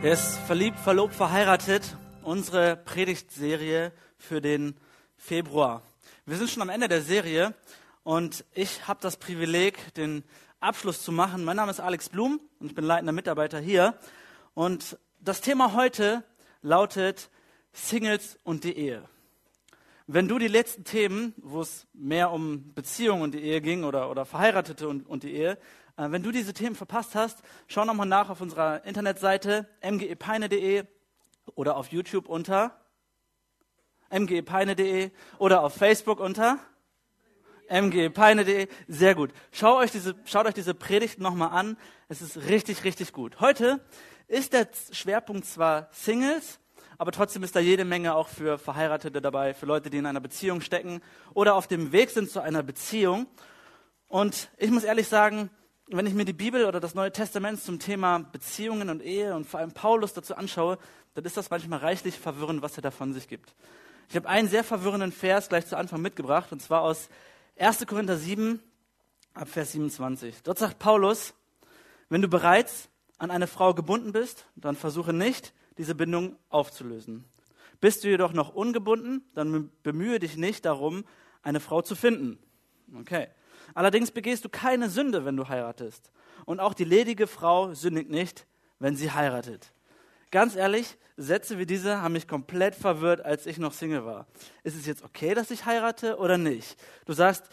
Er 0.00 0.12
ist 0.12 0.38
verliebt, 0.46 0.78
verlobt, 0.78 1.12
verheiratet. 1.12 1.96
Unsere 2.22 2.76
Predigtserie 2.76 3.90
für 4.16 4.40
den 4.40 4.76
Februar. 5.16 5.82
Wir 6.24 6.36
sind 6.36 6.48
schon 6.50 6.62
am 6.62 6.68
Ende 6.68 6.86
der 6.86 7.02
Serie 7.02 7.52
und 8.04 8.44
ich 8.54 8.86
habe 8.86 9.00
das 9.02 9.16
Privileg, 9.16 9.92
den 9.94 10.22
Abschluss 10.60 11.02
zu 11.02 11.10
machen. 11.10 11.44
Mein 11.44 11.56
Name 11.56 11.72
ist 11.72 11.80
Alex 11.80 12.10
Blum 12.10 12.40
und 12.60 12.68
ich 12.68 12.76
bin 12.76 12.84
leitender 12.84 13.12
Mitarbeiter 13.12 13.58
hier. 13.58 13.98
Und 14.54 14.96
das 15.18 15.40
Thema 15.40 15.72
heute 15.74 16.22
lautet 16.62 17.28
Singles 17.72 18.38
und 18.44 18.62
die 18.62 18.78
Ehe. 18.78 19.02
Wenn 20.06 20.28
du 20.28 20.38
die 20.38 20.46
letzten 20.46 20.84
Themen, 20.84 21.34
wo 21.38 21.60
es 21.60 21.88
mehr 21.92 22.30
um 22.30 22.72
Beziehung 22.72 23.20
und 23.22 23.34
die 23.34 23.42
Ehe 23.42 23.60
ging 23.60 23.82
oder, 23.82 24.10
oder 24.10 24.24
Verheiratete 24.24 24.86
und, 24.86 25.08
und 25.08 25.24
die 25.24 25.32
Ehe, 25.32 25.58
wenn 25.98 26.22
du 26.22 26.30
diese 26.30 26.52
Themen 26.52 26.76
verpasst 26.76 27.16
hast, 27.16 27.42
schau 27.66 27.84
nochmal 27.84 28.06
nach 28.06 28.30
auf 28.30 28.40
unserer 28.40 28.84
Internetseite 28.84 29.68
mgepeine.de 29.82 30.84
oder 31.56 31.76
auf 31.76 31.88
YouTube 31.88 32.28
unter 32.28 32.80
mgepeine.de 34.10 35.10
oder 35.38 35.62
auf 35.62 35.74
Facebook 35.74 36.20
unter 36.20 36.60
mgepeine.de. 37.68 38.68
Sehr 38.86 39.16
gut. 39.16 39.32
Schau 39.50 39.78
euch 39.78 39.90
diese, 39.90 40.14
schaut 40.24 40.46
euch 40.46 40.54
diese 40.54 40.72
Predigt 40.72 41.18
nochmal 41.18 41.50
an. 41.50 41.76
Es 42.08 42.22
ist 42.22 42.36
richtig, 42.48 42.84
richtig 42.84 43.12
gut. 43.12 43.40
Heute 43.40 43.80
ist 44.28 44.52
der 44.52 44.68
Schwerpunkt 44.92 45.46
zwar 45.46 45.88
Singles, 45.90 46.60
aber 46.96 47.10
trotzdem 47.10 47.42
ist 47.42 47.56
da 47.56 47.60
jede 47.60 47.84
Menge 47.84 48.14
auch 48.14 48.28
für 48.28 48.56
Verheiratete 48.56 49.20
dabei, 49.20 49.52
für 49.52 49.66
Leute, 49.66 49.90
die 49.90 49.98
in 49.98 50.06
einer 50.06 50.20
Beziehung 50.20 50.60
stecken 50.60 51.02
oder 51.34 51.56
auf 51.56 51.66
dem 51.66 51.90
Weg 51.90 52.10
sind 52.10 52.30
zu 52.30 52.40
einer 52.40 52.62
Beziehung. 52.62 53.26
Und 54.06 54.48
ich 54.58 54.70
muss 54.70 54.84
ehrlich 54.84 55.08
sagen, 55.08 55.50
wenn 55.90 56.06
ich 56.06 56.14
mir 56.14 56.24
die 56.24 56.34
Bibel 56.34 56.66
oder 56.66 56.80
das 56.80 56.94
Neue 56.94 57.12
Testament 57.12 57.62
zum 57.62 57.78
Thema 57.78 58.18
Beziehungen 58.18 58.90
und 58.90 59.02
Ehe 59.02 59.34
und 59.34 59.46
vor 59.46 59.60
allem 59.60 59.72
Paulus 59.72 60.12
dazu 60.12 60.34
anschaue, 60.34 60.78
dann 61.14 61.24
ist 61.24 61.36
das 61.36 61.50
manchmal 61.50 61.78
reichlich 61.78 62.18
verwirrend, 62.18 62.60
was 62.60 62.76
er 62.76 62.82
da 62.82 62.90
von 62.90 63.14
sich 63.14 63.26
gibt. 63.26 63.54
Ich 64.10 64.16
habe 64.16 64.28
einen 64.28 64.48
sehr 64.48 64.64
verwirrenden 64.64 65.12
Vers 65.12 65.48
gleich 65.48 65.66
zu 65.66 65.76
Anfang 65.76 66.02
mitgebracht, 66.02 66.52
und 66.52 66.60
zwar 66.60 66.82
aus 66.82 67.08
1. 67.56 67.86
Korinther 67.86 68.18
7, 68.18 68.60
ab 69.34 69.48
Vers 69.48 69.72
27. 69.72 70.42
Dort 70.42 70.58
sagt 70.58 70.78
Paulus, 70.78 71.34
wenn 72.10 72.22
du 72.22 72.28
bereits 72.28 72.88
an 73.18 73.30
eine 73.30 73.46
Frau 73.46 73.72
gebunden 73.72 74.12
bist, 74.12 74.46
dann 74.56 74.76
versuche 74.76 75.12
nicht, 75.12 75.52
diese 75.78 75.94
Bindung 75.94 76.36
aufzulösen. 76.50 77.24
Bist 77.80 78.04
du 78.04 78.08
jedoch 78.08 78.32
noch 78.32 78.54
ungebunden, 78.54 79.24
dann 79.34 79.70
bemühe 79.82 80.18
dich 80.18 80.36
nicht 80.36 80.64
darum, 80.64 81.04
eine 81.42 81.60
Frau 81.60 81.80
zu 81.80 81.94
finden. 81.94 82.38
Okay. 82.94 83.28
Allerdings 83.74 84.10
begehst 84.10 84.44
du 84.44 84.48
keine 84.48 84.88
Sünde, 84.88 85.24
wenn 85.24 85.36
du 85.36 85.48
heiratest. 85.48 86.10
Und 86.44 86.60
auch 86.60 86.74
die 86.74 86.84
ledige 86.84 87.26
Frau 87.26 87.74
sündigt 87.74 88.10
nicht, 88.10 88.46
wenn 88.78 88.96
sie 88.96 89.10
heiratet. 89.10 89.72
Ganz 90.30 90.56
ehrlich, 90.56 90.96
Sätze 91.16 91.58
wie 91.58 91.66
diese 91.66 92.00
haben 92.00 92.12
mich 92.12 92.28
komplett 92.28 92.74
verwirrt, 92.74 93.24
als 93.24 93.46
ich 93.46 93.58
noch 93.58 93.72
Single 93.72 94.04
war. 94.04 94.26
Ist 94.62 94.76
es 94.76 94.86
jetzt 94.86 95.02
okay, 95.02 95.34
dass 95.34 95.50
ich 95.50 95.66
heirate 95.66 96.16
oder 96.18 96.38
nicht? 96.38 96.76
Du 97.06 97.12
sagst, 97.12 97.44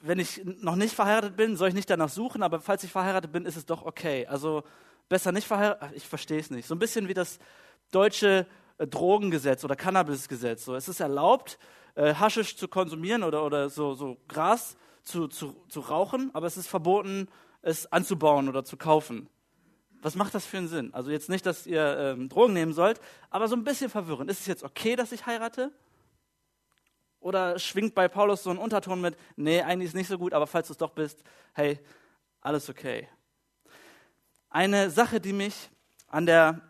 wenn 0.00 0.18
ich 0.18 0.42
noch 0.44 0.76
nicht 0.76 0.94
verheiratet 0.94 1.36
bin, 1.36 1.56
soll 1.56 1.68
ich 1.68 1.74
nicht 1.74 1.90
danach 1.90 2.08
suchen, 2.08 2.42
aber 2.42 2.60
falls 2.60 2.84
ich 2.84 2.92
verheiratet 2.92 3.32
bin, 3.32 3.46
ist 3.46 3.56
es 3.56 3.66
doch 3.66 3.84
okay. 3.84 4.26
Also 4.26 4.62
besser 5.08 5.32
nicht 5.32 5.46
verheiratet. 5.46 5.90
Ich 5.94 6.06
verstehe 6.06 6.38
es 6.38 6.50
nicht. 6.50 6.66
So 6.66 6.74
ein 6.74 6.78
bisschen 6.78 7.08
wie 7.08 7.14
das 7.14 7.38
deutsche 7.90 8.46
äh, 8.78 8.86
Drogengesetz 8.86 9.64
oder 9.64 9.76
Cannabisgesetz. 9.76 10.64
So, 10.64 10.74
es 10.74 10.88
ist 10.88 11.00
erlaubt, 11.00 11.58
äh, 11.94 12.14
Haschisch 12.14 12.56
zu 12.56 12.68
konsumieren 12.68 13.22
oder, 13.22 13.44
oder 13.44 13.68
so, 13.68 13.94
so 13.94 14.16
Gras 14.28 14.76
zu, 15.04 15.28
zu, 15.28 15.54
zu 15.68 15.80
rauchen, 15.80 16.30
aber 16.34 16.46
es 16.46 16.56
ist 16.56 16.66
verboten, 16.66 17.28
es 17.62 17.90
anzubauen 17.92 18.48
oder 18.48 18.64
zu 18.64 18.76
kaufen. 18.76 19.28
Was 20.02 20.16
macht 20.16 20.34
das 20.34 20.44
für 20.44 20.58
einen 20.58 20.68
Sinn? 20.68 20.92
Also 20.92 21.10
jetzt 21.10 21.30
nicht, 21.30 21.46
dass 21.46 21.66
ihr 21.66 21.96
ähm, 21.98 22.28
Drogen 22.28 22.52
nehmen 22.52 22.72
sollt, 22.74 23.00
aber 23.30 23.48
so 23.48 23.56
ein 23.56 23.64
bisschen 23.64 23.88
verwirrend. 23.88 24.30
Ist 24.30 24.40
es 24.40 24.46
jetzt 24.46 24.62
okay, 24.62 24.96
dass 24.96 25.12
ich 25.12 25.24
heirate? 25.24 25.72
Oder 27.20 27.58
schwingt 27.58 27.94
bei 27.94 28.06
Paulus 28.06 28.42
so 28.42 28.50
ein 28.50 28.58
Unterton 28.58 29.00
mit, 29.00 29.16
nee, 29.36 29.62
eigentlich 29.62 29.88
ist 29.88 29.94
nicht 29.94 30.08
so 30.08 30.18
gut, 30.18 30.34
aber 30.34 30.46
falls 30.46 30.66
du 30.66 30.74
es 30.74 30.78
doch 30.78 30.90
bist, 30.90 31.22
hey, 31.54 31.78
alles 32.42 32.68
okay. 32.68 33.08
Eine 34.50 34.90
Sache, 34.90 35.20
die 35.20 35.32
mich 35.32 35.70
an 36.06 36.26
der 36.26 36.60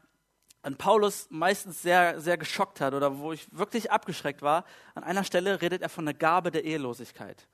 an 0.64 0.76
Paulus 0.76 1.26
meistens 1.28 1.82
sehr, 1.82 2.20
sehr 2.20 2.38
geschockt 2.38 2.80
hat 2.80 2.94
oder 2.94 3.18
wo 3.18 3.32
ich 3.32 3.46
wirklich 3.52 3.90
abgeschreckt 3.90 4.40
war, 4.40 4.64
an 4.94 5.04
einer 5.04 5.22
Stelle 5.22 5.60
redet 5.60 5.82
er 5.82 5.90
von 5.90 6.06
der 6.06 6.14
Gabe 6.14 6.50
der 6.50 6.64
Ehelosigkeit. 6.64 7.46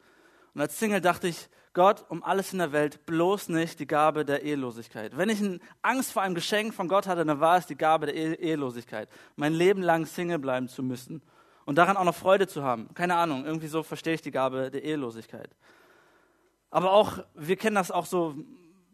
Und 0.55 0.61
als 0.61 0.78
Single 0.78 1.00
dachte 1.00 1.28
ich, 1.28 1.49
Gott, 1.72 2.05
um 2.09 2.25
alles 2.25 2.53
in 2.53 2.59
der 2.59 2.72
Welt, 2.72 3.06
bloß 3.06 3.49
nicht 3.50 3.78
die 3.78 3.87
Gabe 3.87 4.25
der 4.25 4.43
Ehelosigkeit. 4.43 5.16
Wenn 5.16 5.28
ich 5.28 5.41
Angst 5.83 6.11
vor 6.11 6.22
einem 6.22 6.34
Geschenk 6.34 6.75
von 6.75 6.88
Gott 6.88 7.06
hatte, 7.06 7.25
dann 7.25 7.38
war 7.38 7.59
es 7.59 7.66
die 7.66 7.77
Gabe 7.77 8.06
der 8.06 8.41
Ehelosigkeit. 8.41 9.09
Mein 9.37 9.53
Leben 9.53 9.81
lang 9.83 10.05
Single 10.05 10.41
bleiben 10.41 10.69
zu 10.69 10.83
müssen 10.83 11.22
und 11.66 11.77
daran 11.77 11.97
auch 11.97 12.05
noch 12.05 12.15
Freude 12.15 12.49
zu 12.49 12.65
haben. 12.65 12.93
Keine 12.94 13.15
Ahnung, 13.15 13.44
irgendwie 13.44 13.69
so 13.69 13.84
verstehe 13.84 14.15
ich 14.15 14.22
die 14.22 14.33
Gabe 14.33 14.72
der 14.72 14.83
Ehelosigkeit. 14.83 15.50
Aber 16.71 16.93
auch, 16.93 17.19
wir 17.34 17.56
kennen 17.56 17.77
das 17.77 17.93
auch 17.93 18.06
so 18.06 18.34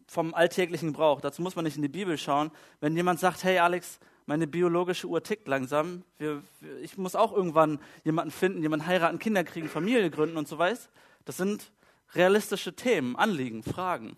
vom 0.07 0.35
alltäglichen 0.35 0.93
Gebrauch. 0.93 1.19
Dazu 1.19 1.41
muss 1.41 1.55
man 1.55 1.65
nicht 1.65 1.77
in 1.77 1.81
die 1.81 1.87
Bibel 1.87 2.15
schauen. 2.17 2.51
Wenn 2.79 2.95
jemand 2.95 3.19
sagt, 3.19 3.43
hey 3.43 3.57
Alex, 3.57 3.99
meine 4.27 4.45
biologische 4.45 5.07
Uhr 5.07 5.23
tickt 5.23 5.47
langsam, 5.47 6.03
wir, 6.19 6.43
ich 6.83 6.95
muss 6.97 7.15
auch 7.15 7.33
irgendwann 7.33 7.79
jemanden 8.03 8.31
finden, 8.31 8.61
jemanden 8.61 8.85
heiraten, 8.85 9.17
Kinder 9.17 9.43
kriegen, 9.43 9.67
Familie 9.67 10.11
gründen 10.11 10.37
und 10.37 10.47
so 10.47 10.59
weiter 10.59 10.81
das 11.27 11.35
sind 11.35 11.73
realistische 12.13 12.73
Themen, 12.73 13.17
Anliegen, 13.17 13.61
Fragen. 13.61 14.15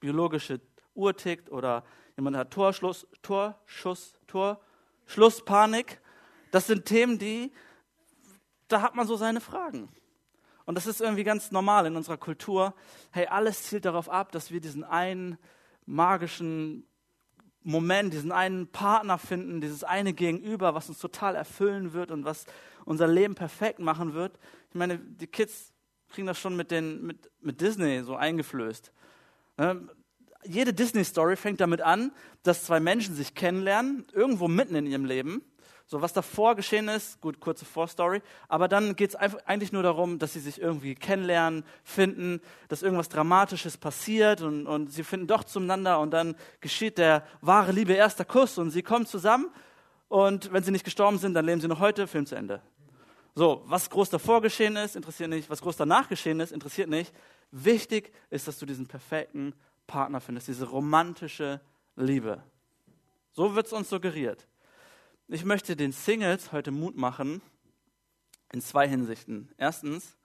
Biologische 0.00 0.60
Uhr 0.92 1.16
tickt 1.16 1.52
oder 1.52 1.84
jemand 2.16 2.36
hat 2.36 2.50
Torschluss, 2.50 3.06
Torschuss, 3.22 4.18
Torschlusspanik. 4.26 6.00
Das 6.50 6.66
sind 6.66 6.84
Themen, 6.84 7.20
die, 7.20 7.52
da 8.66 8.82
hat 8.82 8.96
man 8.96 9.06
so 9.06 9.14
seine 9.14 9.40
Fragen. 9.40 9.88
Und 10.64 10.74
das 10.74 10.88
ist 10.88 11.00
irgendwie 11.00 11.22
ganz 11.22 11.52
normal 11.52 11.86
in 11.86 11.94
unserer 11.94 12.16
Kultur. 12.16 12.74
Hey, 13.12 13.28
alles 13.28 13.62
zielt 13.62 13.84
darauf 13.84 14.08
ab, 14.08 14.32
dass 14.32 14.50
wir 14.50 14.60
diesen 14.60 14.82
einen 14.82 15.38
magischen 15.86 16.88
Moment, 17.62 18.12
diesen 18.12 18.32
einen 18.32 18.66
Partner 18.66 19.16
finden, 19.16 19.60
dieses 19.60 19.84
eine 19.84 20.12
Gegenüber, 20.12 20.74
was 20.74 20.88
uns 20.88 20.98
total 20.98 21.36
erfüllen 21.36 21.92
wird 21.92 22.10
und 22.10 22.24
was 22.24 22.46
unser 22.84 23.06
Leben 23.06 23.36
perfekt 23.36 23.78
machen 23.78 24.12
wird. 24.12 24.40
Ich 24.70 24.74
meine, 24.74 24.98
die 24.98 25.28
Kids 25.28 25.72
kriegen 26.08 26.26
das 26.26 26.38
schon 26.38 26.56
mit, 26.56 26.70
den, 26.70 27.06
mit, 27.06 27.30
mit 27.40 27.60
Disney 27.60 28.02
so 28.02 28.16
eingeflößt. 28.16 28.92
Ne? 29.58 29.88
Jede 30.44 30.72
Disney-Story 30.72 31.36
fängt 31.36 31.60
damit 31.60 31.80
an, 31.80 32.12
dass 32.42 32.64
zwei 32.64 32.80
Menschen 32.80 33.14
sich 33.14 33.34
kennenlernen, 33.34 34.06
irgendwo 34.12 34.48
mitten 34.48 34.74
in 34.76 34.86
ihrem 34.86 35.04
Leben. 35.04 35.42
So, 35.90 36.02
was 36.02 36.12
davor 36.12 36.54
geschehen 36.54 36.86
ist, 36.88 37.18
gut, 37.22 37.40
kurze 37.40 37.64
Vorstory, 37.64 38.20
aber 38.46 38.68
dann 38.68 38.94
geht 38.94 39.10
es 39.10 39.16
eigentlich 39.16 39.72
nur 39.72 39.82
darum, 39.82 40.18
dass 40.18 40.34
sie 40.34 40.40
sich 40.40 40.60
irgendwie 40.60 40.94
kennenlernen, 40.94 41.64
finden, 41.82 42.42
dass 42.68 42.82
irgendwas 42.82 43.08
Dramatisches 43.08 43.78
passiert 43.78 44.42
und, 44.42 44.66
und 44.66 44.92
sie 44.92 45.02
finden 45.02 45.26
doch 45.26 45.44
zueinander 45.44 45.98
und 46.00 46.10
dann 46.10 46.36
geschieht 46.60 46.98
der 46.98 47.26
wahre 47.40 47.72
Liebe 47.72 47.94
erster 47.94 48.26
Kuss 48.26 48.58
und 48.58 48.70
sie 48.70 48.82
kommen 48.82 49.06
zusammen 49.06 49.48
und 50.08 50.52
wenn 50.52 50.62
sie 50.62 50.72
nicht 50.72 50.84
gestorben 50.84 51.16
sind, 51.16 51.32
dann 51.32 51.46
leben 51.46 51.62
sie 51.62 51.68
noch 51.68 51.80
heute, 51.80 52.06
Film 52.06 52.26
zu 52.26 52.34
Ende. 52.34 52.60
So, 53.38 53.62
was 53.66 53.88
groß 53.88 54.10
davor 54.10 54.42
geschehen 54.42 54.74
ist, 54.74 54.96
interessiert 54.96 55.30
nicht. 55.30 55.48
Was 55.48 55.60
groß 55.60 55.76
danach 55.76 56.08
geschehen 56.08 56.40
ist, 56.40 56.50
interessiert 56.50 56.88
nicht. 56.88 57.14
Wichtig 57.52 58.12
ist, 58.30 58.48
dass 58.48 58.58
du 58.58 58.66
diesen 58.66 58.88
perfekten 58.88 59.54
Partner 59.86 60.20
findest, 60.20 60.48
diese 60.48 60.68
romantische 60.68 61.60
Liebe. 61.94 62.42
So 63.30 63.54
wird 63.54 63.66
es 63.66 63.72
uns 63.72 63.90
suggeriert. 63.90 64.48
Ich 65.28 65.44
möchte 65.44 65.76
den 65.76 65.92
Singles 65.92 66.50
heute 66.50 66.72
Mut 66.72 66.96
machen 66.96 67.40
in 68.50 68.60
zwei 68.60 68.88
Hinsichten. 68.88 69.52
Erstens, 69.56 70.16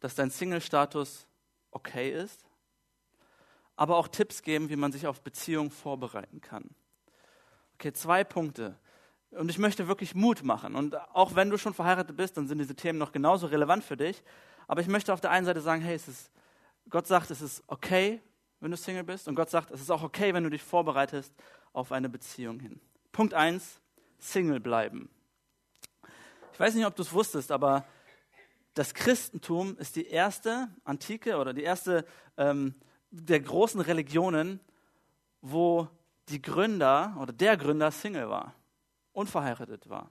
dass 0.00 0.16
dein 0.16 0.32
Single-Status 0.32 1.28
okay 1.70 2.10
ist, 2.10 2.44
aber 3.76 3.98
auch 3.98 4.08
Tipps 4.08 4.42
geben, 4.42 4.68
wie 4.68 4.74
man 4.74 4.90
sich 4.90 5.06
auf 5.06 5.20
Beziehungen 5.20 5.70
vorbereiten 5.70 6.40
kann. 6.40 6.68
Okay, 7.74 7.92
zwei 7.92 8.24
Punkte. 8.24 8.76
Und 9.30 9.50
ich 9.50 9.58
möchte 9.58 9.88
wirklich 9.88 10.14
Mut 10.14 10.42
machen. 10.42 10.74
Und 10.74 10.96
auch 11.14 11.34
wenn 11.34 11.50
du 11.50 11.58
schon 11.58 11.74
verheiratet 11.74 12.16
bist, 12.16 12.36
dann 12.36 12.48
sind 12.48 12.58
diese 12.58 12.74
Themen 12.74 12.98
noch 12.98 13.12
genauso 13.12 13.46
relevant 13.46 13.84
für 13.84 13.96
dich. 13.96 14.22
Aber 14.66 14.80
ich 14.80 14.88
möchte 14.88 15.12
auf 15.12 15.20
der 15.20 15.30
einen 15.30 15.44
Seite 15.44 15.60
sagen, 15.60 15.82
hey, 15.82 15.96
ist, 15.96 16.30
Gott 16.88 17.06
sagt, 17.06 17.30
es 17.30 17.42
ist 17.42 17.62
okay, 17.66 18.22
wenn 18.60 18.70
du 18.70 18.76
Single 18.76 19.04
bist. 19.04 19.28
Und 19.28 19.34
Gott 19.34 19.50
sagt, 19.50 19.70
es 19.70 19.80
ist 19.80 19.90
auch 19.90 20.02
okay, 20.02 20.32
wenn 20.32 20.44
du 20.44 20.50
dich 20.50 20.62
vorbereitest 20.62 21.32
auf 21.72 21.92
eine 21.92 22.08
Beziehung 22.08 22.58
hin. 22.60 22.80
Punkt 23.12 23.34
eins: 23.34 23.80
Single 24.18 24.60
bleiben. 24.60 25.10
Ich 26.52 26.60
weiß 26.60 26.74
nicht, 26.74 26.86
ob 26.86 26.96
du 26.96 27.02
es 27.02 27.12
wusstest, 27.12 27.52
aber 27.52 27.84
das 28.74 28.94
Christentum 28.94 29.76
ist 29.78 29.96
die 29.96 30.06
erste 30.06 30.68
antike 30.84 31.36
oder 31.36 31.52
die 31.52 31.62
erste 31.62 32.04
ähm, 32.36 32.74
der 33.10 33.40
großen 33.40 33.80
Religionen, 33.80 34.60
wo 35.40 35.88
die 36.28 36.42
Gründer 36.42 37.16
oder 37.20 37.32
der 37.32 37.56
Gründer 37.56 37.90
Single 37.90 38.28
war 38.28 38.54
unverheiratet 39.18 39.88
war. 39.88 40.10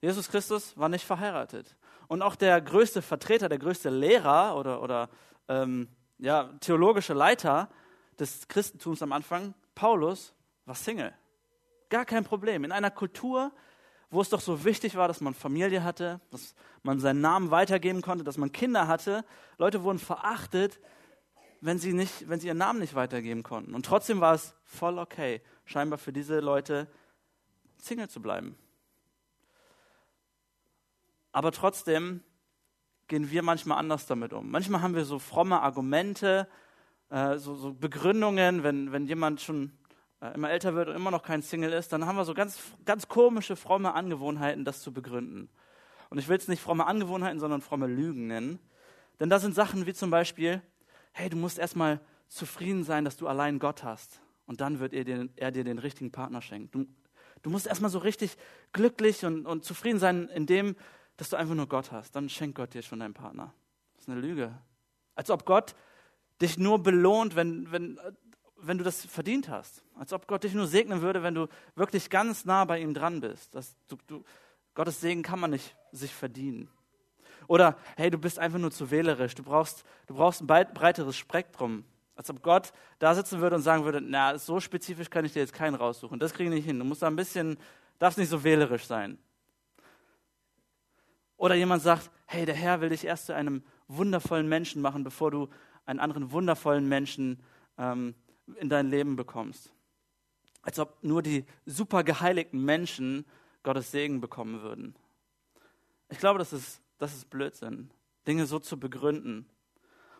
Jesus 0.00 0.28
Christus 0.28 0.76
war 0.76 0.88
nicht 0.88 1.04
verheiratet. 1.04 1.76
Und 2.08 2.22
auch 2.22 2.36
der 2.36 2.60
größte 2.60 3.00
Vertreter, 3.00 3.48
der 3.48 3.58
größte 3.58 3.90
Lehrer 3.90 4.56
oder, 4.56 4.82
oder 4.82 5.08
ähm, 5.48 5.88
ja, 6.18 6.50
theologische 6.60 7.14
Leiter 7.14 7.68
des 8.18 8.48
Christentums 8.48 9.02
am 9.02 9.12
Anfang, 9.12 9.54
Paulus, 9.74 10.34
war 10.66 10.74
Single. 10.74 11.12
Gar 11.88 12.04
kein 12.04 12.24
Problem. 12.24 12.64
In 12.64 12.72
einer 12.72 12.90
Kultur, 12.90 13.52
wo 14.10 14.20
es 14.20 14.28
doch 14.28 14.40
so 14.40 14.64
wichtig 14.64 14.96
war, 14.96 15.08
dass 15.08 15.20
man 15.20 15.34
Familie 15.34 15.82
hatte, 15.82 16.20
dass 16.30 16.54
man 16.82 17.00
seinen 17.00 17.20
Namen 17.20 17.50
weitergeben 17.50 18.02
konnte, 18.02 18.24
dass 18.24 18.36
man 18.36 18.52
Kinder 18.52 18.88
hatte. 18.88 19.24
Leute 19.58 19.82
wurden 19.82 19.98
verachtet, 19.98 20.80
wenn 21.60 21.78
sie, 21.78 21.92
nicht, 21.94 22.28
wenn 22.28 22.40
sie 22.40 22.48
ihren 22.48 22.58
Namen 22.58 22.80
nicht 22.80 22.94
weitergeben 22.94 23.42
konnten. 23.42 23.74
Und 23.74 23.86
trotzdem 23.86 24.20
war 24.20 24.34
es 24.34 24.54
voll 24.64 24.98
okay, 24.98 25.40
scheinbar 25.64 25.98
für 25.98 26.12
diese 26.12 26.40
Leute 26.40 26.88
Single 27.78 28.08
zu 28.08 28.20
bleiben. 28.20 28.56
Aber 31.32 31.52
trotzdem 31.52 32.22
gehen 33.08 33.30
wir 33.30 33.42
manchmal 33.42 33.78
anders 33.78 34.06
damit 34.06 34.32
um. 34.32 34.50
Manchmal 34.50 34.82
haben 34.82 34.94
wir 34.94 35.04
so 35.04 35.18
fromme 35.18 35.60
Argumente, 35.60 36.48
äh, 37.10 37.36
so, 37.38 37.54
so, 37.54 37.74
Begründungen, 37.74 38.62
wenn, 38.62 38.92
wenn 38.92 39.06
jemand 39.06 39.40
schon 39.40 39.72
äh, 40.20 40.32
immer 40.34 40.50
älter 40.50 40.74
wird 40.74 40.88
und 40.88 40.96
immer 40.96 41.10
noch 41.10 41.22
kein 41.22 41.42
Single 41.42 41.72
ist, 41.72 41.92
dann 41.92 42.06
haben 42.06 42.16
wir 42.16 42.24
so 42.24 42.34
ganz, 42.34 42.58
ganz 42.84 43.08
komische, 43.08 43.56
fromme 43.56 43.94
Angewohnheiten, 43.94 44.64
das 44.64 44.80
zu 44.80 44.92
begründen. 44.92 45.48
Und 46.10 46.18
ich 46.18 46.28
will 46.28 46.36
es 46.36 46.48
nicht 46.48 46.62
fromme 46.62 46.86
Angewohnheiten, 46.86 47.40
sondern 47.40 47.60
fromme 47.60 47.86
Lügen 47.86 48.26
nennen. 48.26 48.58
Denn 49.20 49.28
da 49.28 49.38
sind 49.38 49.54
Sachen 49.54 49.86
wie 49.86 49.94
zum 49.94 50.10
Beispiel, 50.10 50.62
hey, 51.12 51.28
du 51.28 51.36
musst 51.36 51.58
erstmal 51.58 52.00
zufrieden 52.28 52.84
sein, 52.84 53.04
dass 53.04 53.16
du 53.16 53.26
allein 53.26 53.58
Gott 53.58 53.84
hast. 53.84 54.20
Und 54.46 54.60
dann 54.60 54.78
wird 54.80 54.92
er 54.92 55.04
dir, 55.04 55.28
er 55.36 55.50
dir 55.50 55.64
den 55.64 55.78
richtigen 55.78 56.10
Partner 56.10 56.42
schenken. 56.42 56.70
Du, 56.70 56.86
du 57.44 57.50
musst 57.50 57.68
erstmal 57.68 57.90
so 57.90 57.98
richtig 57.98 58.36
glücklich 58.72 59.24
und, 59.24 59.46
und 59.46 59.64
zufrieden 59.64 60.00
sein 60.00 60.28
in 60.28 60.46
dem, 60.46 60.74
dass 61.16 61.28
du 61.28 61.36
einfach 61.36 61.54
nur 61.54 61.68
Gott 61.68 61.92
hast. 61.92 62.16
Dann 62.16 62.28
schenkt 62.28 62.56
Gott 62.56 62.74
dir 62.74 62.82
schon 62.82 62.98
deinen 62.98 63.14
Partner. 63.14 63.54
Das 63.94 64.04
ist 64.04 64.08
eine 64.08 64.20
Lüge. 64.20 64.52
Als 65.14 65.30
ob 65.30 65.46
Gott 65.46 65.76
dich 66.40 66.58
nur 66.58 66.82
belohnt, 66.82 67.36
wenn, 67.36 67.70
wenn, 67.70 68.00
wenn 68.56 68.78
du 68.78 68.84
das 68.84 69.04
verdient 69.04 69.48
hast. 69.48 69.84
Als 69.94 70.12
ob 70.12 70.26
Gott 70.26 70.42
dich 70.42 70.54
nur 70.54 70.66
segnen 70.66 71.02
würde, 71.02 71.22
wenn 71.22 71.34
du 71.34 71.46
wirklich 71.76 72.10
ganz 72.10 72.44
nah 72.44 72.64
bei 72.64 72.80
ihm 72.80 72.94
dran 72.94 73.20
bist. 73.20 73.54
Das, 73.54 73.76
du, 73.86 73.96
du, 74.06 74.24
Gottes 74.74 75.00
Segen 75.00 75.22
kann 75.22 75.38
man 75.38 75.50
nicht 75.50 75.76
sich 75.92 76.12
verdienen. 76.12 76.68
Oder, 77.46 77.76
hey, 77.96 78.10
du 78.10 78.18
bist 78.18 78.38
einfach 78.38 78.58
nur 78.58 78.70
zu 78.70 78.90
wählerisch. 78.90 79.34
Du 79.34 79.42
brauchst, 79.42 79.84
du 80.06 80.14
brauchst 80.14 80.40
ein 80.40 80.46
breiteres 80.46 81.16
Spektrum. 81.16 81.84
Als 82.16 82.30
ob 82.30 82.42
Gott 82.42 82.72
da 82.98 83.14
sitzen 83.14 83.40
würde 83.40 83.56
und 83.56 83.62
sagen 83.62 83.84
würde, 83.84 84.00
na, 84.00 84.38
so 84.38 84.60
spezifisch 84.60 85.10
kann 85.10 85.24
ich 85.24 85.32
dir 85.32 85.40
jetzt 85.40 85.52
keinen 85.52 85.74
raussuchen. 85.74 86.18
Das 86.18 86.32
kriege 86.32 86.50
ich 86.50 86.54
nicht 86.54 86.64
hin. 86.64 86.78
Du 86.78 86.84
musst 86.84 87.02
da 87.02 87.08
ein 87.08 87.16
bisschen, 87.16 87.56
darfst 87.98 88.18
nicht 88.18 88.28
so 88.28 88.44
wählerisch 88.44 88.84
sein. 88.84 89.18
Oder 91.36 91.56
jemand 91.56 91.82
sagt, 91.82 92.10
hey, 92.26 92.46
der 92.46 92.54
Herr 92.54 92.80
will 92.80 92.90
dich 92.90 93.04
erst 93.04 93.26
zu 93.26 93.34
einem 93.34 93.62
wundervollen 93.88 94.48
Menschen 94.48 94.80
machen, 94.80 95.04
bevor 95.04 95.30
du 95.30 95.48
einen 95.86 96.00
anderen 96.00 96.30
wundervollen 96.30 96.88
Menschen 96.88 97.42
ähm, 97.78 98.14
in 98.56 98.68
dein 98.68 98.88
Leben 98.88 99.16
bekommst. 99.16 99.72
Als 100.62 100.78
ob 100.78 101.02
nur 101.02 101.22
die 101.22 101.44
super 101.66 102.04
geheiligten 102.04 102.64
Menschen 102.64 103.26
Gottes 103.62 103.90
Segen 103.90 104.20
bekommen 104.20 104.62
würden. 104.62 104.94
Ich 106.08 106.18
glaube, 106.18 106.38
das 106.38 106.52
ist, 106.52 106.80
das 106.98 107.14
ist 107.14 107.30
Blödsinn, 107.30 107.90
Dinge 108.26 108.46
so 108.46 108.58
zu 108.58 108.78
begründen. 108.78 109.46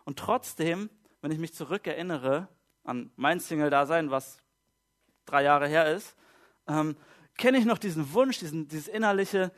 Und 0.05 0.19
trotzdem, 0.19 0.91
wenn 1.25 1.33
ich 1.33 1.39
mich 1.39 1.55
zurückerinnere 1.55 2.49
an 2.85 3.11
mein 3.17 3.41
Single-Dasein, 3.41 4.11
was 4.11 4.37
drei 5.25 5.43
Jahre 5.43 5.67
her 5.67 5.91
ist, 5.91 6.15
ähm, 6.69 6.97
kenne 7.39 7.57
ich 7.57 7.65
noch 7.65 7.79
diesen 7.79 8.13
Wunsch, 8.13 8.41
diesen, 8.41 8.69
dieses 8.69 8.89
innerliche, 8.89 9.51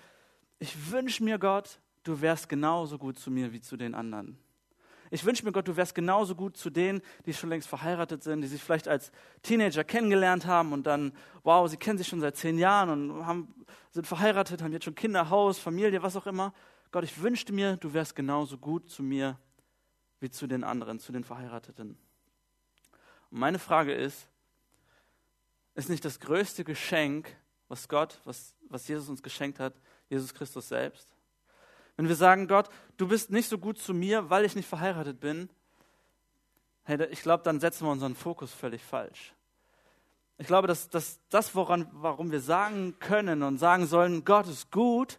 ich 0.60 0.92
wünsche 0.92 1.24
mir 1.24 1.40
Gott, 1.40 1.80
du 2.04 2.20
wärst 2.20 2.48
genauso 2.48 2.98
gut 2.98 3.18
zu 3.18 3.32
mir 3.32 3.52
wie 3.52 3.60
zu 3.60 3.76
den 3.76 3.96
anderen. 3.96 4.38
Ich 5.10 5.24
wünsche 5.24 5.44
mir 5.44 5.50
Gott, 5.50 5.66
du 5.66 5.76
wärst 5.76 5.96
genauso 5.96 6.36
gut 6.36 6.56
zu 6.56 6.70
denen, 6.70 7.02
die 7.26 7.34
schon 7.34 7.50
längst 7.50 7.66
verheiratet 7.66 8.22
sind, 8.22 8.42
die 8.42 8.46
sich 8.46 8.62
vielleicht 8.62 8.86
als 8.86 9.10
Teenager 9.42 9.82
kennengelernt 9.82 10.46
haben 10.46 10.72
und 10.72 10.86
dann, 10.86 11.14
wow, 11.42 11.68
sie 11.68 11.78
kennen 11.78 11.98
sich 11.98 12.06
schon 12.06 12.20
seit 12.20 12.36
zehn 12.36 12.58
Jahren 12.58 13.10
und 13.10 13.26
haben, 13.26 13.66
sind 13.90 14.06
verheiratet, 14.06 14.62
haben 14.62 14.72
jetzt 14.72 14.84
schon 14.84 14.94
Kinder, 14.94 15.30
Haus, 15.30 15.58
Familie, 15.58 16.00
was 16.00 16.14
auch 16.14 16.28
immer. 16.28 16.54
Gott, 16.92 17.02
ich 17.02 17.20
wünschte 17.20 17.52
mir, 17.52 17.76
du 17.76 17.92
wärst 17.92 18.14
genauso 18.14 18.56
gut 18.56 18.88
zu 18.88 19.02
mir 19.02 19.36
wie 20.20 20.30
zu 20.30 20.46
den 20.46 20.64
anderen, 20.64 20.98
zu 20.98 21.12
den 21.12 21.24
Verheirateten. 21.24 21.98
Und 23.30 23.38
meine 23.38 23.58
Frage 23.58 23.92
ist, 23.92 24.28
ist 25.74 25.90
nicht 25.90 26.04
das 26.04 26.20
größte 26.20 26.64
Geschenk, 26.64 27.36
was 27.68 27.88
Gott, 27.88 28.18
was, 28.24 28.54
was 28.68 28.88
Jesus 28.88 29.08
uns 29.08 29.22
geschenkt 29.22 29.60
hat, 29.60 29.74
Jesus 30.08 30.32
Christus 30.32 30.68
selbst? 30.68 31.14
Wenn 31.96 32.08
wir 32.08 32.16
sagen, 32.16 32.46
Gott, 32.46 32.68
du 32.96 33.08
bist 33.08 33.30
nicht 33.30 33.48
so 33.48 33.58
gut 33.58 33.78
zu 33.78 33.92
mir, 33.92 34.30
weil 34.30 34.44
ich 34.44 34.54
nicht 34.54 34.68
verheiratet 34.68 35.20
bin, 35.20 35.50
hey, 36.84 37.04
ich 37.10 37.22
glaube, 37.22 37.42
dann 37.42 37.60
setzen 37.60 37.86
wir 37.86 37.90
unseren 37.90 38.14
Fokus 38.14 38.52
völlig 38.52 38.82
falsch. 38.82 39.34
Ich 40.38 40.46
glaube, 40.46 40.68
dass, 40.68 40.88
dass 40.88 41.18
das, 41.30 41.54
woran, 41.54 41.88
warum 41.92 42.30
wir 42.30 42.40
sagen 42.40 42.98
können 42.98 43.42
und 43.42 43.58
sagen 43.58 43.86
sollen, 43.86 44.24
Gott 44.24 44.46
ist 44.46 44.70
gut, 44.70 45.18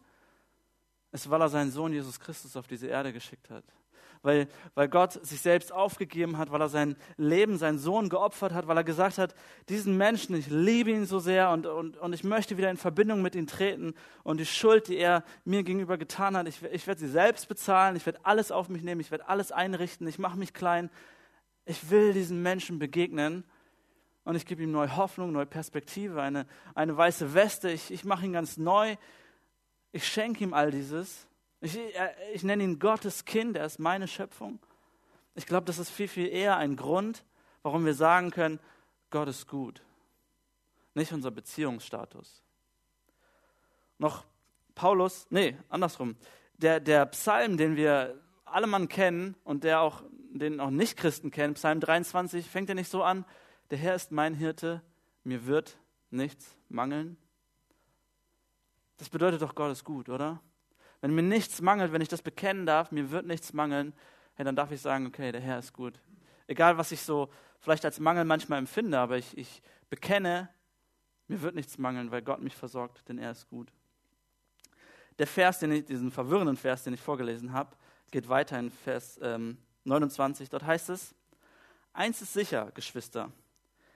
ist, 1.11 1.29
weil 1.29 1.41
er 1.41 1.49
seinen 1.49 1.71
Sohn 1.71 1.91
Jesus 1.91 2.19
Christus 2.19 2.55
auf 2.55 2.67
diese 2.67 2.87
Erde 2.87 3.11
geschickt 3.11 3.49
hat 3.49 3.63
weil, 4.27 4.47
weil 4.75 4.89
Gott 4.89 5.25
sich 5.25 5.41
selbst 5.41 5.71
aufgegeben 5.71 6.37
hat, 6.37 6.51
weil 6.51 6.61
er 6.61 6.67
sein 6.67 6.97
Leben, 7.15 7.57
seinen 7.57 7.79
Sohn 7.79 8.09
geopfert 8.09 8.53
hat, 8.53 8.67
weil 8.67 8.77
er 8.77 8.83
gesagt 8.83 9.17
hat, 9.17 9.33
diesen 9.69 9.97
Menschen, 9.97 10.35
ich 10.35 10.47
liebe 10.49 10.91
ihn 10.91 11.05
so 11.05 11.17
sehr 11.17 11.49
und, 11.49 11.65
und, 11.65 11.97
und 11.97 12.13
ich 12.13 12.25
möchte 12.25 12.57
wieder 12.57 12.69
in 12.69 12.75
Verbindung 12.77 13.21
mit 13.21 13.35
ihm 13.35 13.47
treten 13.47 13.93
und 14.23 14.39
die 14.39 14.45
Schuld, 14.45 14.89
die 14.89 14.97
er 14.97 15.23
mir 15.45 15.63
gegenüber 15.63 15.97
getan 15.97 16.35
hat, 16.35 16.47
ich, 16.47 16.61
ich 16.61 16.85
werde 16.85 16.99
sie 16.99 17.07
selbst 17.07 17.47
bezahlen, 17.47 17.95
ich 17.95 18.05
werde 18.05 18.19
alles 18.23 18.51
auf 18.51 18.67
mich 18.67 18.83
nehmen, 18.83 18.99
ich 18.99 19.11
werde 19.11 19.29
alles 19.29 19.51
einrichten, 19.53 20.05
ich 20.07 20.19
mache 20.19 20.37
mich 20.37 20.53
klein. 20.53 20.89
Ich 21.65 21.89
will 21.89 22.13
diesen 22.13 22.41
Menschen 22.41 22.79
begegnen 22.79 23.45
und 24.25 24.35
ich 24.35 24.45
gebe 24.45 24.61
ihm 24.61 24.71
neue 24.71 24.97
Hoffnung, 24.97 25.31
neue 25.31 25.45
Perspektive, 25.45 26.21
eine, 26.21 26.45
eine 26.75 26.95
weiße 26.95 27.33
Weste, 27.33 27.71
ich, 27.71 27.91
ich 27.91 28.03
mache 28.03 28.25
ihn 28.25 28.33
ganz 28.33 28.57
neu, 28.57 28.97
ich 29.93 30.05
schenke 30.05 30.43
ihm 30.43 30.53
all 30.53 30.69
dieses 30.69 31.27
ich, 31.61 31.77
äh, 31.77 32.09
ich 32.33 32.43
nenne 32.43 32.63
ihn 32.63 32.79
Gottes 32.79 33.25
Kind, 33.25 33.57
er 33.57 33.65
ist 33.65 33.79
meine 33.79 34.07
Schöpfung. 34.07 34.59
Ich 35.35 35.45
glaube, 35.45 35.65
das 35.65 35.79
ist 35.79 35.89
viel, 35.89 36.07
viel 36.07 36.27
eher 36.27 36.57
ein 36.57 36.75
Grund, 36.75 37.23
warum 37.61 37.85
wir 37.85 37.93
sagen 37.93 38.31
können, 38.31 38.59
Gott 39.09 39.27
ist 39.27 39.47
gut. 39.47 39.81
Nicht 40.93 41.13
unser 41.13 41.31
Beziehungsstatus. 41.31 42.43
Noch 43.97 44.25
Paulus, 44.75 45.27
nee, 45.29 45.57
andersrum. 45.69 46.15
Der, 46.57 46.79
der 46.79 47.05
Psalm, 47.07 47.57
den 47.57 47.75
wir 47.75 48.19
alle 48.45 48.67
Mann 48.67 48.87
kennen 48.87 49.35
und 49.43 49.63
der 49.63 49.81
auch, 49.81 50.03
den 50.31 50.59
auch 50.59 50.69
Nicht-Christen 50.69 51.31
kennen, 51.31 51.55
Psalm 51.55 51.79
23, 51.79 52.49
fängt 52.49 52.69
er 52.69 52.75
nicht 52.75 52.89
so 52.89 53.03
an, 53.03 53.25
der 53.69 53.77
Herr 53.77 53.95
ist 53.95 54.11
mein 54.11 54.33
Hirte, 54.33 54.81
mir 55.23 55.45
wird 55.45 55.77
nichts 56.09 56.55
mangeln. 56.69 57.17
Das 58.97 59.09
bedeutet 59.09 59.41
doch, 59.41 59.55
Gott 59.55 59.71
ist 59.71 59.83
gut, 59.83 60.09
oder? 60.09 60.41
Wenn 61.01 61.13
mir 61.13 61.21
nichts 61.21 61.61
mangelt, 61.61 61.91
wenn 61.91 62.01
ich 62.01 62.07
das 62.07 62.21
bekennen 62.21 62.65
darf, 62.65 62.91
mir 62.91 63.11
wird 63.11 63.25
nichts 63.25 63.53
mangeln, 63.53 63.93
hey, 64.35 64.45
dann 64.45 64.55
darf 64.55 64.71
ich 64.71 64.81
sagen, 64.81 65.05
okay, 65.07 65.31
der 65.31 65.41
Herr 65.41 65.59
ist 65.59 65.73
gut. 65.73 65.99
Egal, 66.47 66.77
was 66.77 66.91
ich 66.91 67.01
so 67.01 67.29
vielleicht 67.59 67.85
als 67.85 67.99
Mangel 67.99 68.25
manchmal 68.25 68.59
empfinde, 68.59 68.97
aber 68.99 69.17
ich, 69.17 69.37
ich 69.37 69.61
bekenne, 69.89 70.49
mir 71.27 71.41
wird 71.41 71.55
nichts 71.55 71.77
mangeln, 71.77 72.11
weil 72.11 72.21
Gott 72.21 72.41
mich 72.41 72.55
versorgt, 72.55 73.07
denn 73.09 73.17
er 73.17 73.31
ist 73.31 73.49
gut. 73.49 73.71
Der 75.19 75.27
Vers, 75.27 75.59
den 75.59 75.71
ich, 75.71 75.85
diesen 75.85 76.11
verwirrenden 76.11 76.57
Vers, 76.57 76.83
den 76.83 76.93
ich 76.93 77.01
vorgelesen 77.01 77.51
habe, 77.51 77.75
geht 78.11 78.29
weiter 78.29 78.59
in 78.59 78.71
Vers 78.71 79.19
ähm, 79.21 79.57
29. 79.83 80.49
Dort 80.49 80.65
heißt 80.65 80.89
es, 80.89 81.15
eins 81.93 82.21
ist 82.21 82.33
sicher, 82.33 82.71
Geschwister, 82.73 83.31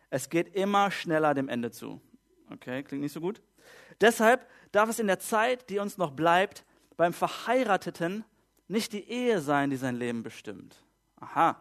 es 0.10 0.30
geht 0.30 0.56
immer 0.56 0.92
schneller 0.92 1.34
dem 1.34 1.48
Ende 1.48 1.72
zu. 1.72 2.02
Okay, 2.50 2.84
klingt 2.84 3.04
nicht 3.04 3.14
so 3.14 3.22
gut. 3.22 3.42
Deshalb 4.02 4.50
darf 4.72 4.90
es 4.90 5.00
in 5.00 5.08
der 5.08 5.20
Zeit, 5.20 5.70
die 5.70 5.80
uns 5.80 5.98
noch 5.98 6.12
bleibt, 6.12 6.66
beim 6.98 7.14
Verheirateten 7.14 8.24
nicht 8.68 8.94
die 8.94 9.10
Ehe 9.10 9.42
sein, 9.42 9.70
die 9.70 9.78
sein 9.78 9.96
Leben 9.96 10.24
bestimmt. 10.24 10.76
Aha. 11.20 11.58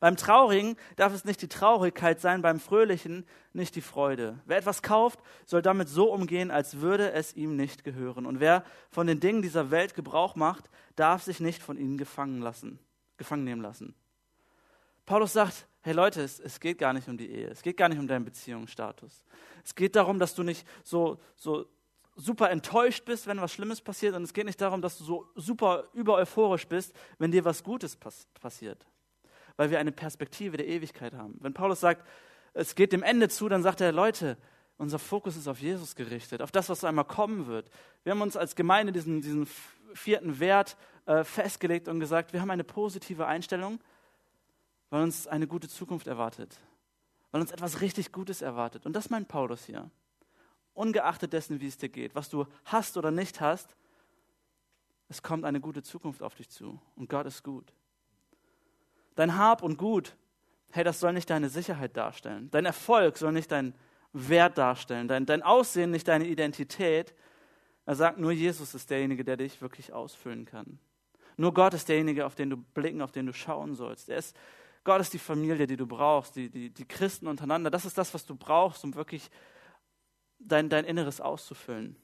Beim 0.00 0.16
Traurigen 0.16 0.76
darf 0.96 1.12
es 1.12 1.24
nicht 1.24 1.42
die 1.42 1.48
Traurigkeit 1.48 2.20
sein, 2.20 2.40
beim 2.40 2.60
Fröhlichen 2.60 3.26
nicht 3.52 3.74
die 3.74 3.80
Freude. 3.80 4.38
Wer 4.44 4.58
etwas 4.58 4.82
kauft, 4.82 5.18
soll 5.44 5.60
damit 5.60 5.88
so 5.88 6.12
umgehen, 6.12 6.50
als 6.50 6.80
würde 6.80 7.12
es 7.12 7.34
ihm 7.34 7.56
nicht 7.56 7.82
gehören. 7.82 8.24
Und 8.24 8.38
wer 8.38 8.64
von 8.90 9.08
den 9.08 9.18
Dingen 9.18 9.42
dieser 9.42 9.70
Welt 9.70 9.94
Gebrauch 9.94 10.36
macht, 10.36 10.70
darf 10.94 11.24
sich 11.24 11.40
nicht 11.40 11.62
von 11.62 11.76
ihnen 11.76 11.98
gefangen, 11.98 12.40
lassen, 12.40 12.78
gefangen 13.16 13.44
nehmen 13.44 13.62
lassen. 13.62 13.94
Paulus 15.04 15.32
sagt, 15.32 15.66
hey 15.80 15.94
Leute, 15.94 16.22
es, 16.22 16.38
es, 16.38 16.60
geht 16.60 16.78
gar 16.78 16.92
nicht 16.92 17.08
um 17.08 17.16
die 17.16 17.30
Ehe, 17.30 17.48
es 17.48 17.62
geht 17.62 17.76
gar 17.76 17.88
nicht 17.88 17.98
um 17.98 18.06
deinen 18.06 18.24
Beziehungsstatus. 18.24 19.24
Es 19.64 19.74
geht 19.74 19.96
darum, 19.96 20.18
dass 20.18 20.34
du 20.34 20.44
nicht 20.44 20.66
so, 20.84 21.18
so 21.34 21.66
super 22.18 22.50
enttäuscht 22.50 23.04
bist, 23.04 23.26
wenn 23.26 23.40
was 23.40 23.52
Schlimmes 23.52 23.80
passiert. 23.80 24.14
Und 24.14 24.24
es 24.24 24.34
geht 24.34 24.44
nicht 24.44 24.60
darum, 24.60 24.82
dass 24.82 24.98
du 24.98 25.04
so 25.04 25.28
super 25.36 25.84
über 25.94 26.14
euphorisch 26.14 26.66
bist, 26.66 26.94
wenn 27.18 27.30
dir 27.30 27.44
was 27.44 27.62
Gutes 27.62 27.96
pass 27.96 28.26
passiert. 28.40 28.84
Weil 29.56 29.70
wir 29.70 29.78
eine 29.78 29.92
Perspektive 29.92 30.56
der 30.56 30.66
Ewigkeit 30.66 31.14
haben. 31.14 31.36
Wenn 31.40 31.54
Paulus 31.54 31.80
sagt, 31.80 32.06
es 32.54 32.74
geht 32.74 32.92
dem 32.92 33.02
Ende 33.02 33.28
zu, 33.28 33.48
dann 33.48 33.62
sagt 33.62 33.80
er, 33.80 33.92
Leute, 33.92 34.36
unser 34.76 34.98
Fokus 34.98 35.36
ist 35.36 35.48
auf 35.48 35.60
Jesus 35.60 35.94
gerichtet, 35.94 36.42
auf 36.42 36.52
das, 36.52 36.68
was 36.68 36.84
einmal 36.84 37.04
kommen 37.04 37.46
wird. 37.46 37.70
Wir 38.04 38.12
haben 38.12 38.22
uns 38.22 38.36
als 38.36 38.54
Gemeinde 38.56 38.92
diesen, 38.92 39.22
diesen 39.22 39.48
vierten 39.94 40.40
Wert 40.40 40.76
äh, 41.06 41.24
festgelegt 41.24 41.88
und 41.88 42.00
gesagt, 42.00 42.32
wir 42.32 42.40
haben 42.40 42.50
eine 42.50 42.64
positive 42.64 43.26
Einstellung, 43.26 43.80
weil 44.90 45.02
uns 45.02 45.26
eine 45.26 45.46
gute 45.46 45.68
Zukunft 45.68 46.06
erwartet, 46.06 46.60
weil 47.30 47.40
uns 47.40 47.50
etwas 47.50 47.80
richtig 47.80 48.12
Gutes 48.12 48.42
erwartet. 48.42 48.86
Und 48.86 48.94
das 48.94 49.10
meint 49.10 49.28
Paulus 49.28 49.64
hier. 49.64 49.90
Ungeachtet 50.78 51.32
dessen, 51.32 51.60
wie 51.60 51.66
es 51.66 51.76
dir 51.76 51.88
geht, 51.88 52.14
was 52.14 52.28
du 52.28 52.46
hast 52.64 52.96
oder 52.96 53.10
nicht 53.10 53.40
hast, 53.40 53.74
es 55.08 55.22
kommt 55.22 55.44
eine 55.44 55.60
gute 55.60 55.82
Zukunft 55.82 56.22
auf 56.22 56.34
dich 56.34 56.48
zu 56.48 56.80
und 56.96 57.08
Gott 57.08 57.26
ist 57.26 57.42
gut. 57.42 57.72
Dein 59.16 59.36
Hab 59.36 59.62
und 59.62 59.78
Gut, 59.78 60.16
hey, 60.70 60.84
das 60.84 61.00
soll 61.00 61.12
nicht 61.12 61.28
deine 61.30 61.48
Sicherheit 61.48 61.96
darstellen. 61.96 62.50
Dein 62.50 62.66
Erfolg 62.66 63.16
soll 63.16 63.32
nicht 63.32 63.50
dein 63.50 63.74
Wert 64.12 64.58
darstellen, 64.58 65.08
dein, 65.08 65.26
dein 65.26 65.42
Aussehen 65.42 65.90
nicht 65.90 66.06
deine 66.06 66.26
Identität. 66.26 67.14
Er 67.84 67.96
sagt, 67.96 68.18
nur 68.18 68.32
Jesus 68.32 68.74
ist 68.74 68.90
derjenige, 68.90 69.24
der 69.24 69.36
dich 69.36 69.60
wirklich 69.60 69.92
ausfüllen 69.92 70.44
kann. 70.44 70.78
Nur 71.36 71.54
Gott 71.54 71.74
ist 71.74 71.88
derjenige, 71.88 72.26
auf 72.26 72.34
den 72.34 72.50
du 72.50 72.56
blicken, 72.56 73.00
auf 73.00 73.12
den 73.12 73.26
du 73.26 73.32
schauen 73.32 73.74
sollst. 73.74 74.08
Er 74.08 74.18
ist, 74.18 74.36
Gott 74.84 75.00
ist 75.00 75.12
die 75.12 75.18
Familie, 75.18 75.66
die 75.66 75.76
du 75.76 75.86
brauchst, 75.86 76.36
die, 76.36 76.50
die, 76.50 76.70
die 76.70 76.84
Christen 76.84 77.26
untereinander. 77.26 77.70
Das 77.70 77.84
ist 77.84 77.96
das, 77.96 78.12
was 78.12 78.26
du 78.26 78.36
brauchst, 78.36 78.84
um 78.84 78.94
wirklich 78.94 79.30
dein, 80.38 80.68
dein 80.68 80.84
Inneres 80.84 81.20
auszufüllen. 81.20 81.96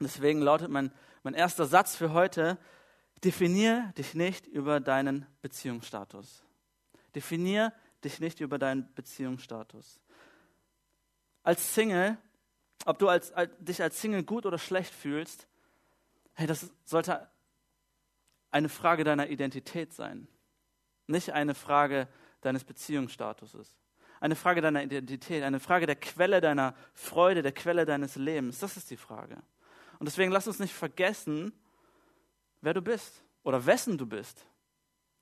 Deswegen 0.00 0.40
lautet 0.40 0.70
mein, 0.70 0.92
mein 1.22 1.34
erster 1.34 1.66
Satz 1.66 1.96
für 1.96 2.12
heute, 2.12 2.58
definier 3.24 3.92
dich 3.96 4.14
nicht 4.14 4.46
über 4.46 4.80
deinen 4.80 5.26
Beziehungsstatus. 5.42 6.44
Definier 7.14 7.72
dich 8.04 8.20
nicht 8.20 8.40
über 8.40 8.58
deinen 8.58 8.92
Beziehungsstatus. 8.94 10.00
Als 11.42 11.74
Single, 11.74 12.18
ob 12.84 12.98
du 12.98 13.08
als, 13.08 13.32
als, 13.32 13.50
dich 13.58 13.82
als 13.82 14.00
Single 14.00 14.22
gut 14.22 14.46
oder 14.46 14.58
schlecht 14.58 14.92
fühlst, 14.92 15.46
hey, 16.34 16.46
das 16.46 16.70
sollte 16.84 17.28
eine 18.50 18.68
Frage 18.68 19.04
deiner 19.04 19.28
Identität 19.28 19.92
sein, 19.92 20.28
nicht 21.06 21.32
eine 21.32 21.54
Frage 21.54 22.08
deines 22.42 22.64
Beziehungsstatuses. 22.64 23.76
Eine 24.20 24.36
Frage 24.36 24.60
deiner 24.60 24.82
Identität, 24.82 25.42
eine 25.42 25.60
Frage 25.60 25.86
der 25.86 25.96
Quelle 25.96 26.40
deiner 26.40 26.74
Freude, 26.94 27.42
der 27.42 27.52
Quelle 27.52 27.84
deines 27.84 28.16
Lebens. 28.16 28.58
Das 28.58 28.76
ist 28.76 28.90
die 28.90 28.96
Frage. 28.96 29.36
Und 29.98 30.06
deswegen 30.06 30.32
lass 30.32 30.46
uns 30.46 30.58
nicht 30.58 30.74
vergessen, 30.74 31.52
wer 32.60 32.74
du 32.74 32.82
bist 32.82 33.22
oder 33.42 33.64
wessen 33.66 33.98
du 33.98 34.06
bist. 34.06 34.46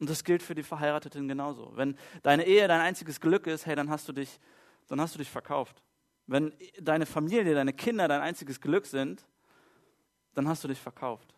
Und 0.01 0.11
das 0.11 0.25
gilt 0.25 0.43
für 0.43 0.55
die 0.55 0.63
Verheirateten 0.63 1.29
genauso. 1.29 1.73
Wenn 1.77 1.97
deine 2.23 2.47
Ehe 2.47 2.67
dein 2.69 2.81
einziges 2.81 3.21
Glück 3.21 3.47
ist, 3.47 3.67
hey, 3.67 3.77
dann 3.77 3.91
hast 3.91 4.09
du 4.09 4.13
dich, 4.13 4.41
dann 4.89 5.01
hast 5.01 5.15
du 5.15 5.19
dich 5.19 5.31
verkauft. 5.31 5.83
Wenn 6.27 6.53
deine 6.81 7.07
Familie, 7.07 7.55
deine 7.55 7.73
Kinder 7.73 8.09
dein 8.09 8.21
einziges 8.21 8.61
Glück 8.61 8.87
sind, 8.87 9.25
dann 10.35 10.49
hast 10.49 10.65
du 10.65 10.69
dich 10.69 10.81
verkauft. 10.81 11.35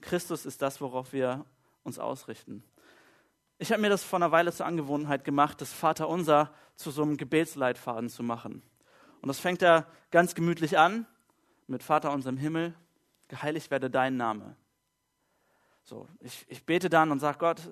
Christus 0.00 0.46
ist 0.46 0.62
das, 0.62 0.80
worauf 0.80 1.12
wir 1.12 1.44
uns 1.82 1.98
ausrichten. 1.98 2.62
Ich 3.58 3.72
habe 3.72 3.80
mir 3.80 3.88
das 3.88 4.04
vor 4.04 4.18
einer 4.18 4.32
Weile 4.32 4.52
zur 4.52 4.66
Angewohnheit 4.66 5.24
gemacht, 5.24 5.60
das 5.60 5.72
Vaterunser 5.72 6.52
zu 6.74 6.90
so 6.90 7.02
einem 7.02 7.16
Gebetsleitfaden 7.16 8.10
zu 8.10 8.22
machen. 8.22 8.62
Und 9.22 9.28
das 9.28 9.40
fängt 9.40 9.62
ja 9.62 9.86
ganz 10.10 10.34
gemütlich 10.34 10.78
an 10.78 11.06
mit 11.66 11.82
Vater 11.82 12.12
unserem 12.12 12.36
Himmel, 12.36 12.74
geheiligt 13.28 13.70
werde 13.70 13.88
dein 13.88 14.16
Name. 14.16 14.56
So, 15.84 16.06
ich, 16.20 16.44
ich 16.48 16.64
bete 16.66 16.90
dann 16.90 17.10
und 17.10 17.20
sage 17.20 17.38
Gott, 17.38 17.62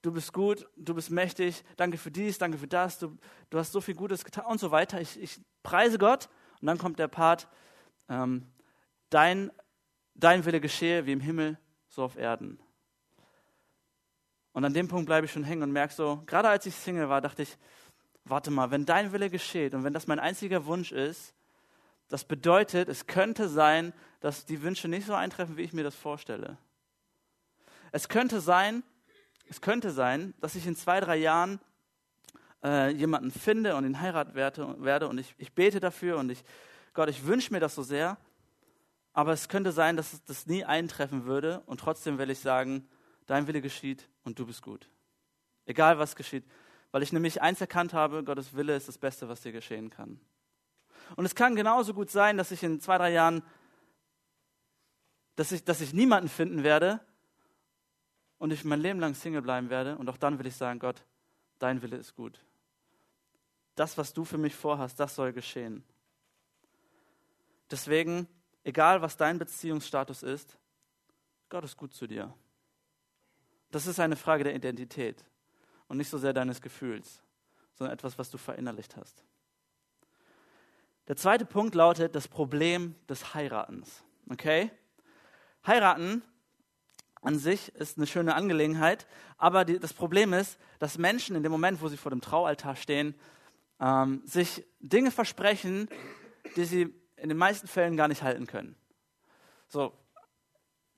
du 0.00 0.12
bist 0.12 0.32
gut, 0.32 0.66
du 0.76 0.94
bist 0.94 1.10
mächtig, 1.10 1.62
danke 1.76 1.98
für 1.98 2.10
dies, 2.10 2.38
danke 2.38 2.56
für 2.56 2.68
das, 2.68 2.98
du, 2.98 3.18
du 3.50 3.58
hast 3.58 3.72
so 3.72 3.82
viel 3.82 3.94
Gutes 3.94 4.24
getan 4.24 4.46
und 4.46 4.58
so 4.58 4.70
weiter. 4.70 5.00
Ich, 5.00 5.20
ich 5.20 5.40
preise 5.62 5.98
Gott 5.98 6.30
und 6.60 6.68
dann 6.68 6.78
kommt 6.78 6.98
der 6.98 7.08
Part, 7.08 7.48
ähm, 8.08 8.46
dein, 9.10 9.52
dein 10.14 10.44
Wille 10.46 10.60
geschehe 10.60 11.04
wie 11.04 11.12
im 11.12 11.20
Himmel, 11.20 11.58
so 11.88 12.02
auf 12.02 12.16
Erden. 12.16 12.58
Und 14.56 14.64
an 14.64 14.72
dem 14.72 14.88
Punkt 14.88 15.04
bleibe 15.04 15.26
ich 15.26 15.32
schon 15.32 15.44
hängen 15.44 15.64
und 15.64 15.70
merke 15.70 15.92
so, 15.92 16.22
gerade 16.24 16.48
als 16.48 16.64
ich 16.64 16.74
Single 16.74 17.10
war, 17.10 17.20
dachte 17.20 17.42
ich, 17.42 17.58
warte 18.24 18.50
mal, 18.50 18.70
wenn 18.70 18.86
dein 18.86 19.12
Wille 19.12 19.28
geschieht 19.28 19.74
und 19.74 19.84
wenn 19.84 19.92
das 19.92 20.06
mein 20.06 20.18
einziger 20.18 20.64
Wunsch 20.64 20.92
ist, 20.92 21.34
das 22.08 22.24
bedeutet, 22.24 22.88
es 22.88 23.06
könnte 23.06 23.50
sein, 23.50 23.92
dass 24.20 24.46
die 24.46 24.62
Wünsche 24.62 24.88
nicht 24.88 25.06
so 25.06 25.12
eintreffen, 25.12 25.58
wie 25.58 25.62
ich 25.62 25.74
mir 25.74 25.82
das 25.82 25.94
vorstelle. 25.94 26.56
Es 27.92 28.08
könnte 28.08 28.40
sein, 28.40 28.82
es 29.46 29.60
könnte 29.60 29.90
sein, 29.90 30.32
dass 30.40 30.54
ich 30.54 30.66
in 30.66 30.74
zwei, 30.74 31.00
drei 31.00 31.16
Jahren 31.16 31.60
äh, 32.64 32.90
jemanden 32.92 33.32
finde 33.32 33.76
und 33.76 33.84
ihn 33.84 34.00
heiraten 34.00 34.34
werde, 34.34 34.82
werde 34.82 35.08
und 35.08 35.18
ich, 35.18 35.34
ich 35.36 35.52
bete 35.52 35.80
dafür 35.80 36.16
und 36.16 36.30
ich, 36.30 36.42
Gott, 36.94 37.10
ich 37.10 37.26
wünsche 37.26 37.52
mir 37.52 37.60
das 37.60 37.74
so 37.74 37.82
sehr, 37.82 38.16
aber 39.12 39.34
es 39.34 39.50
könnte 39.50 39.70
sein, 39.70 39.98
dass 39.98 40.24
das 40.24 40.46
nie 40.46 40.64
eintreffen 40.64 41.26
würde 41.26 41.60
und 41.66 41.78
trotzdem 41.78 42.16
will 42.16 42.30
ich 42.30 42.38
sagen, 42.38 42.88
dein 43.26 43.46
Wille 43.46 43.60
geschieht 43.60 44.08
und 44.24 44.38
du 44.38 44.46
bist 44.46 44.62
gut. 44.62 44.88
Egal 45.66 45.98
was 45.98 46.16
geschieht. 46.16 46.44
Weil 46.92 47.02
ich 47.02 47.12
nämlich 47.12 47.42
eins 47.42 47.60
erkannt 47.60 47.92
habe, 47.92 48.24
Gottes 48.24 48.54
Wille 48.54 48.74
ist 48.74 48.88
das 48.88 48.98
Beste, 48.98 49.28
was 49.28 49.42
dir 49.42 49.52
geschehen 49.52 49.90
kann. 49.90 50.20
Und 51.14 51.24
es 51.24 51.34
kann 51.34 51.54
genauso 51.54 51.94
gut 51.94 52.10
sein, 52.10 52.36
dass 52.36 52.50
ich 52.50 52.62
in 52.62 52.80
zwei, 52.80 52.98
drei 52.98 53.12
Jahren, 53.12 53.42
dass 55.34 55.52
ich, 55.52 55.64
dass 55.64 55.80
ich 55.80 55.92
niemanden 55.92 56.28
finden 56.28 56.64
werde 56.64 57.00
und 58.38 58.52
ich 58.52 58.64
mein 58.64 58.80
Leben 58.80 59.00
lang 59.00 59.14
Single 59.14 59.42
bleiben 59.42 59.70
werde. 59.70 59.98
Und 59.98 60.08
auch 60.08 60.16
dann 60.16 60.38
will 60.38 60.46
ich 60.46 60.56
sagen, 60.56 60.78
Gott, 60.78 61.04
dein 61.58 61.82
Wille 61.82 61.96
ist 61.96 62.14
gut. 62.14 62.40
Das, 63.74 63.98
was 63.98 64.12
du 64.12 64.24
für 64.24 64.38
mich 64.38 64.54
vorhast, 64.54 64.98
das 64.98 65.14
soll 65.14 65.32
geschehen. 65.32 65.84
Deswegen, 67.70 68.26
egal 68.64 69.02
was 69.02 69.16
dein 69.16 69.38
Beziehungsstatus 69.38 70.22
ist, 70.22 70.56
Gott 71.48 71.64
ist 71.64 71.76
gut 71.76 71.92
zu 71.92 72.06
dir. 72.06 72.32
Das 73.70 73.86
ist 73.86 74.00
eine 74.00 74.16
Frage 74.16 74.44
der 74.44 74.54
Identität 74.54 75.24
und 75.88 75.96
nicht 75.96 76.08
so 76.08 76.18
sehr 76.18 76.32
deines 76.32 76.60
Gefühls, 76.60 77.22
sondern 77.74 77.94
etwas, 77.94 78.18
was 78.18 78.30
du 78.30 78.38
verinnerlicht 78.38 78.96
hast. 78.96 79.24
Der 81.08 81.16
zweite 81.16 81.44
Punkt 81.44 81.74
lautet 81.74 82.14
das 82.16 82.26
Problem 82.26 82.96
des 83.08 83.34
Heiratens. 83.34 84.02
Okay? 84.30 84.70
Heiraten 85.66 86.22
an 87.22 87.38
sich 87.38 87.74
ist 87.74 87.96
eine 87.96 88.06
schöne 88.06 88.34
Angelegenheit, 88.34 89.06
aber 89.36 89.64
die, 89.64 89.78
das 89.78 89.92
Problem 89.92 90.32
ist, 90.32 90.58
dass 90.78 90.98
Menschen 90.98 91.36
in 91.36 91.42
dem 91.42 91.52
Moment, 91.52 91.80
wo 91.80 91.88
sie 91.88 91.96
vor 91.96 92.10
dem 92.10 92.20
Traualtar 92.20 92.76
stehen, 92.76 93.14
ähm, 93.80 94.22
sich 94.24 94.64
Dinge 94.80 95.10
versprechen, 95.10 95.88
die 96.56 96.64
sie 96.64 96.94
in 97.16 97.28
den 97.28 97.38
meisten 97.38 97.66
Fällen 97.66 97.96
gar 97.96 98.08
nicht 98.08 98.22
halten 98.22 98.46
können. 98.46 98.76
So, 99.68 99.92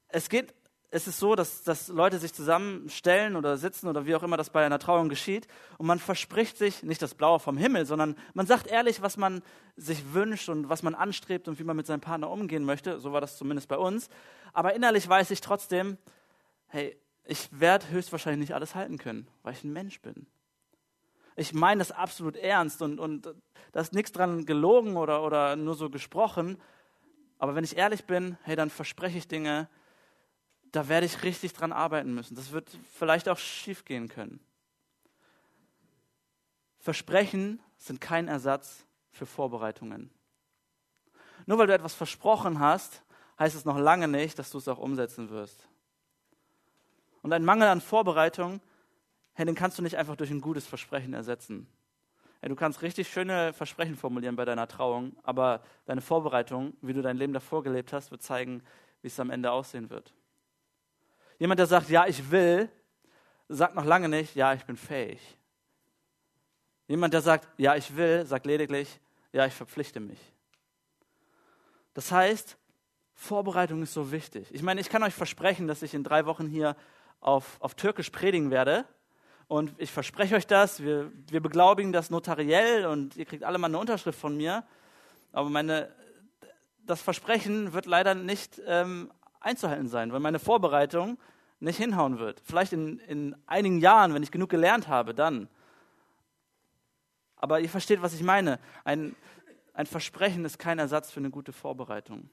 es 0.08 0.28
geht 0.28 0.54
es 0.90 1.06
ist 1.06 1.18
so, 1.18 1.34
dass, 1.34 1.62
dass 1.64 1.88
Leute 1.88 2.18
sich 2.18 2.32
zusammenstellen 2.32 3.36
oder 3.36 3.58
sitzen 3.58 3.88
oder 3.88 4.06
wie 4.06 4.14
auch 4.14 4.22
immer 4.22 4.38
das 4.38 4.50
bei 4.50 4.64
einer 4.64 4.78
Trauung 4.78 5.10
geschieht 5.10 5.46
und 5.76 5.86
man 5.86 5.98
verspricht 5.98 6.56
sich 6.56 6.82
nicht 6.82 7.02
das 7.02 7.14
Blaue 7.14 7.40
vom 7.40 7.58
Himmel, 7.58 7.84
sondern 7.84 8.16
man 8.32 8.46
sagt 8.46 8.66
ehrlich, 8.68 9.02
was 9.02 9.18
man 9.18 9.42
sich 9.76 10.14
wünscht 10.14 10.48
und 10.48 10.70
was 10.70 10.82
man 10.82 10.94
anstrebt 10.94 11.46
und 11.46 11.58
wie 11.58 11.64
man 11.64 11.76
mit 11.76 11.86
seinem 11.86 12.00
Partner 12.00 12.30
umgehen 12.30 12.64
möchte. 12.64 13.00
So 13.00 13.12
war 13.12 13.20
das 13.20 13.36
zumindest 13.36 13.68
bei 13.68 13.76
uns. 13.76 14.08
Aber 14.54 14.74
innerlich 14.74 15.06
weiß 15.06 15.30
ich 15.30 15.42
trotzdem, 15.42 15.98
hey, 16.68 16.96
ich 17.24 17.48
werde 17.52 17.90
höchstwahrscheinlich 17.90 18.48
nicht 18.48 18.54
alles 18.54 18.74
halten 18.74 18.96
können, 18.96 19.28
weil 19.42 19.52
ich 19.52 19.64
ein 19.64 19.72
Mensch 19.72 20.00
bin. 20.00 20.26
Ich 21.36 21.52
meine 21.52 21.80
das 21.80 21.92
absolut 21.92 22.36
ernst 22.36 22.80
und, 22.80 22.98
und 22.98 23.34
da 23.72 23.80
ist 23.80 23.92
nichts 23.92 24.12
dran 24.12 24.46
gelogen 24.46 24.96
oder, 24.96 25.22
oder 25.22 25.54
nur 25.54 25.74
so 25.74 25.90
gesprochen. 25.90 26.56
Aber 27.38 27.54
wenn 27.54 27.62
ich 27.62 27.76
ehrlich 27.76 28.06
bin, 28.06 28.38
hey, 28.42 28.56
dann 28.56 28.70
verspreche 28.70 29.18
ich 29.18 29.28
Dinge, 29.28 29.68
da 30.72 30.88
werde 30.88 31.06
ich 31.06 31.22
richtig 31.22 31.52
dran 31.52 31.72
arbeiten 31.72 32.14
müssen. 32.14 32.34
Das 32.34 32.52
wird 32.52 32.70
vielleicht 32.94 33.28
auch 33.28 33.38
schief 33.38 33.84
gehen 33.84 34.08
können. 34.08 34.40
Versprechen 36.78 37.60
sind 37.76 38.00
kein 38.00 38.28
Ersatz 38.28 38.84
für 39.10 39.26
Vorbereitungen. 39.26 40.10
Nur 41.46 41.58
weil 41.58 41.66
du 41.66 41.74
etwas 41.74 41.94
versprochen 41.94 42.60
hast, 42.60 43.02
heißt 43.38 43.56
es 43.56 43.64
noch 43.64 43.78
lange 43.78 44.08
nicht, 44.08 44.38
dass 44.38 44.50
du 44.50 44.58
es 44.58 44.68
auch 44.68 44.78
umsetzen 44.78 45.30
wirst. 45.30 45.68
Und 47.22 47.32
ein 47.32 47.44
Mangel 47.44 47.68
an 47.68 47.80
Vorbereitung, 47.80 48.60
hey, 49.34 49.46
den 49.46 49.54
kannst 49.54 49.78
du 49.78 49.82
nicht 49.82 49.96
einfach 49.96 50.16
durch 50.16 50.30
ein 50.30 50.40
gutes 50.40 50.66
Versprechen 50.66 51.14
ersetzen. 51.14 51.66
Hey, 52.40 52.48
du 52.48 52.56
kannst 52.56 52.82
richtig 52.82 53.08
schöne 53.08 53.52
Versprechen 53.52 53.96
formulieren 53.96 54.36
bei 54.36 54.44
deiner 54.44 54.68
Trauung, 54.68 55.16
aber 55.22 55.62
deine 55.86 56.00
Vorbereitung, 56.00 56.74
wie 56.82 56.92
du 56.92 57.02
dein 57.02 57.16
Leben 57.16 57.32
davor 57.32 57.62
gelebt 57.62 57.92
hast, 57.92 58.10
wird 58.10 58.22
zeigen, 58.22 58.62
wie 59.02 59.08
es 59.08 59.18
am 59.18 59.30
Ende 59.30 59.50
aussehen 59.50 59.90
wird. 59.90 60.14
Jemand, 61.38 61.60
der 61.60 61.66
sagt, 61.66 61.88
ja, 61.88 62.06
ich 62.06 62.30
will, 62.30 62.68
sagt 63.48 63.74
noch 63.74 63.84
lange 63.84 64.08
nicht, 64.08 64.34
ja, 64.34 64.52
ich 64.54 64.64
bin 64.64 64.76
fähig. 64.76 65.20
Jemand, 66.88 67.14
der 67.14 67.20
sagt, 67.20 67.46
ja, 67.58 67.76
ich 67.76 67.94
will, 67.96 68.26
sagt 68.26 68.46
lediglich, 68.46 69.00
ja, 69.32 69.46
ich 69.46 69.54
verpflichte 69.54 70.00
mich. 70.00 70.18
Das 71.94 72.10
heißt, 72.10 72.56
Vorbereitung 73.14 73.82
ist 73.82 73.92
so 73.92 74.12
wichtig. 74.12 74.48
Ich 74.52 74.62
meine, 74.62 74.80
ich 74.80 74.88
kann 74.88 75.02
euch 75.02 75.14
versprechen, 75.14 75.66
dass 75.66 75.82
ich 75.82 75.94
in 75.94 76.04
drei 76.04 76.26
Wochen 76.26 76.46
hier 76.46 76.76
auf, 77.20 77.56
auf 77.60 77.74
Türkisch 77.74 78.10
predigen 78.10 78.50
werde. 78.50 78.84
Und 79.48 79.74
ich 79.78 79.90
verspreche 79.90 80.36
euch 80.36 80.46
das, 80.46 80.82
wir, 80.82 81.10
wir 81.28 81.40
beglaubigen 81.40 81.92
das 81.92 82.10
notariell 82.10 82.86
und 82.86 83.16
ihr 83.16 83.24
kriegt 83.24 83.44
alle 83.44 83.58
mal 83.58 83.68
eine 83.68 83.78
Unterschrift 83.78 84.18
von 84.18 84.36
mir. 84.36 84.64
Aber 85.32 85.48
meine, 85.48 85.92
das 86.84 87.02
Versprechen 87.02 87.72
wird 87.72 87.86
leider 87.86 88.14
nicht 88.14 88.60
ähm, 88.66 89.10
einzuhalten 89.40 89.88
sein, 89.88 90.12
weil 90.12 90.20
meine 90.20 90.38
Vorbereitung 90.38 91.18
nicht 91.60 91.76
hinhauen 91.76 92.18
wird. 92.18 92.40
Vielleicht 92.44 92.72
in, 92.72 92.98
in 93.00 93.36
einigen 93.46 93.78
Jahren, 93.78 94.14
wenn 94.14 94.22
ich 94.22 94.30
genug 94.30 94.50
gelernt 94.50 94.88
habe, 94.88 95.14
dann. 95.14 95.48
Aber 97.36 97.60
ihr 97.60 97.68
versteht, 97.68 98.02
was 98.02 98.14
ich 98.14 98.22
meine. 98.22 98.58
Ein, 98.84 99.14
ein 99.74 99.86
Versprechen 99.86 100.44
ist 100.44 100.58
kein 100.58 100.78
Ersatz 100.78 101.10
für 101.10 101.20
eine 101.20 101.30
gute 101.30 101.52
Vorbereitung. 101.52 102.30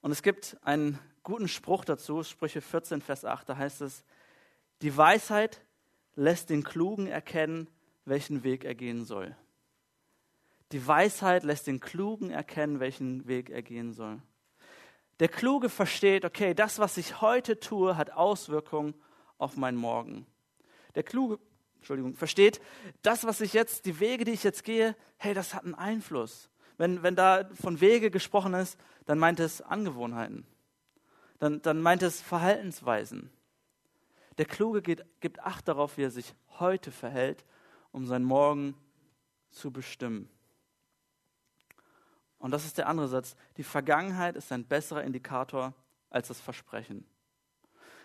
Und 0.00 0.12
es 0.12 0.22
gibt 0.22 0.56
einen 0.62 0.98
guten 1.22 1.48
Spruch 1.48 1.84
dazu, 1.84 2.22
Sprüche 2.22 2.60
14, 2.60 3.02
Vers 3.02 3.24
8, 3.24 3.48
da 3.48 3.56
heißt 3.56 3.82
es, 3.82 4.04
die 4.82 4.96
Weisheit 4.96 5.62
lässt 6.14 6.50
den 6.50 6.64
Klugen 6.64 7.06
erkennen, 7.06 7.68
welchen 8.04 8.42
Weg 8.42 8.64
er 8.64 8.74
gehen 8.74 9.04
soll. 9.04 9.36
Die 10.72 10.86
Weisheit 10.86 11.44
lässt 11.44 11.66
den 11.66 11.80
Klugen 11.80 12.30
erkennen, 12.30 12.80
welchen 12.80 13.26
Weg 13.26 13.50
er 13.50 13.62
gehen 13.62 13.92
soll. 13.92 14.22
Der 15.20 15.28
Kluge 15.28 15.68
versteht, 15.68 16.24
okay, 16.24 16.54
das, 16.54 16.78
was 16.78 16.96
ich 16.96 17.20
heute 17.20 17.60
tue, 17.60 17.96
hat 17.96 18.10
Auswirkungen 18.10 18.94
auf 19.36 19.56
mein 19.56 19.76
Morgen. 19.76 20.26
Der 20.94 21.02
Kluge, 21.02 21.38
Entschuldigung, 21.76 22.14
versteht, 22.14 22.60
das, 23.02 23.24
was 23.24 23.42
ich 23.42 23.52
jetzt, 23.52 23.84
die 23.84 24.00
Wege, 24.00 24.24
die 24.24 24.32
ich 24.32 24.42
jetzt 24.42 24.64
gehe, 24.64 24.96
hey, 25.18 25.34
das 25.34 25.54
hat 25.54 25.64
einen 25.64 25.74
Einfluss. 25.74 26.48
Wenn, 26.78 27.02
wenn 27.02 27.16
da 27.16 27.48
von 27.54 27.82
Wege 27.82 28.10
gesprochen 28.10 28.54
ist, 28.54 28.78
dann 29.04 29.18
meint 29.18 29.40
es 29.40 29.60
Angewohnheiten. 29.60 30.46
Dann, 31.38 31.60
dann 31.60 31.82
meint 31.82 32.02
es 32.02 32.22
Verhaltensweisen. 32.22 33.30
Der 34.38 34.46
Kluge 34.46 34.80
geht, 34.80 35.04
gibt 35.20 35.40
Acht 35.40 35.68
darauf, 35.68 35.98
wie 35.98 36.04
er 36.04 36.10
sich 36.10 36.34
heute 36.58 36.90
verhält, 36.90 37.44
um 37.92 38.06
sein 38.06 38.24
Morgen 38.24 38.74
zu 39.50 39.70
bestimmen. 39.70 40.30
Und 42.40 42.50
das 42.50 42.64
ist 42.64 42.78
der 42.78 42.88
andere 42.88 43.06
Satz. 43.06 43.36
Die 43.58 43.62
Vergangenheit 43.62 44.34
ist 44.34 44.50
ein 44.50 44.64
besserer 44.64 45.04
Indikator 45.04 45.74
als 46.08 46.28
das 46.28 46.40
Versprechen. 46.40 47.06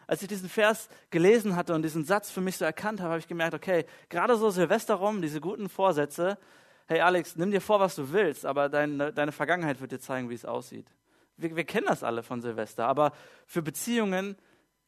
Als 0.07 0.21
ich 0.21 0.27
diesen 0.27 0.49
Vers 0.49 0.89
gelesen 1.09 1.55
hatte 1.55 1.73
und 1.73 1.81
diesen 1.81 2.05
Satz 2.05 2.29
für 2.29 2.41
mich 2.41 2.57
so 2.57 2.65
erkannt 2.65 2.99
habe, 2.99 3.11
habe 3.11 3.19
ich 3.19 3.27
gemerkt, 3.27 3.55
okay, 3.55 3.85
gerade 4.09 4.35
so 4.35 4.51
Silvester 4.51 4.95
rum, 4.95 5.21
diese 5.21 5.41
guten 5.41 5.67
Vorsätze, 5.67 6.37
hey 6.85 6.99
Alex, 6.99 7.37
nimm 7.37 7.49
dir 7.49 7.61
vor, 7.61 7.79
was 7.79 7.95
du 7.95 8.11
willst, 8.11 8.45
aber 8.45 8.69
deine, 8.69 9.11
deine 9.11 9.31
Vergangenheit 9.31 9.81
wird 9.81 9.93
dir 9.93 9.99
zeigen, 9.99 10.29
wie 10.29 10.35
es 10.35 10.45
aussieht. 10.45 10.91
Wir, 11.37 11.55
wir 11.55 11.63
kennen 11.63 11.87
das 11.87 12.03
alle 12.03 12.21
von 12.21 12.41
Silvester, 12.41 12.85
aber 12.85 13.13
für 13.47 13.63
Beziehungen 13.63 14.37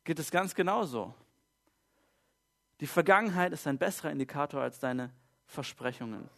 geht 0.04 0.20
es 0.20 0.30
ganz 0.30 0.54
genauso. 0.54 1.16
Die 2.80 2.88
Vergangenheit 2.88 3.54
ist 3.54 3.66
ein 3.66 3.80
besserer 3.80 4.12
Indikator 4.12 4.62
als 4.62 4.78
deine 4.78 5.12
Versprechungen. 5.48 6.30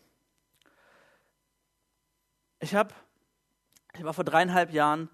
Ich, 2.62 2.75
hab, 2.75 2.94
ich 3.94 4.04
war 4.04 4.13
vor 4.13 4.25
dreieinhalb 4.25 4.74
Jahren 4.74 5.10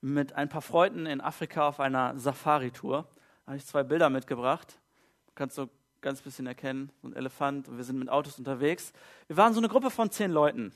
mit 0.00 0.32
ein 0.32 0.48
paar 0.48 0.62
Freunden 0.62 1.04
in 1.04 1.20
Afrika 1.20 1.68
auf 1.68 1.78
einer 1.78 2.18
Safari-Tour. 2.18 3.02
Da 3.44 3.46
habe 3.48 3.58
ich 3.58 3.66
zwei 3.66 3.82
Bilder 3.82 4.08
mitgebracht. 4.08 4.80
Du 5.26 5.32
kannst 5.34 5.56
so 5.56 5.68
ganz 6.00 6.22
bisschen 6.22 6.46
erkennen, 6.46 6.90
so 7.02 7.08
ein 7.08 7.12
Elefant. 7.14 7.68
Und 7.68 7.76
wir 7.76 7.84
sind 7.84 7.98
mit 7.98 8.08
Autos 8.08 8.38
unterwegs. 8.38 8.94
Wir 9.26 9.36
waren 9.36 9.52
so 9.52 9.60
eine 9.60 9.68
Gruppe 9.68 9.90
von 9.90 10.10
zehn 10.10 10.30
Leuten. 10.30 10.72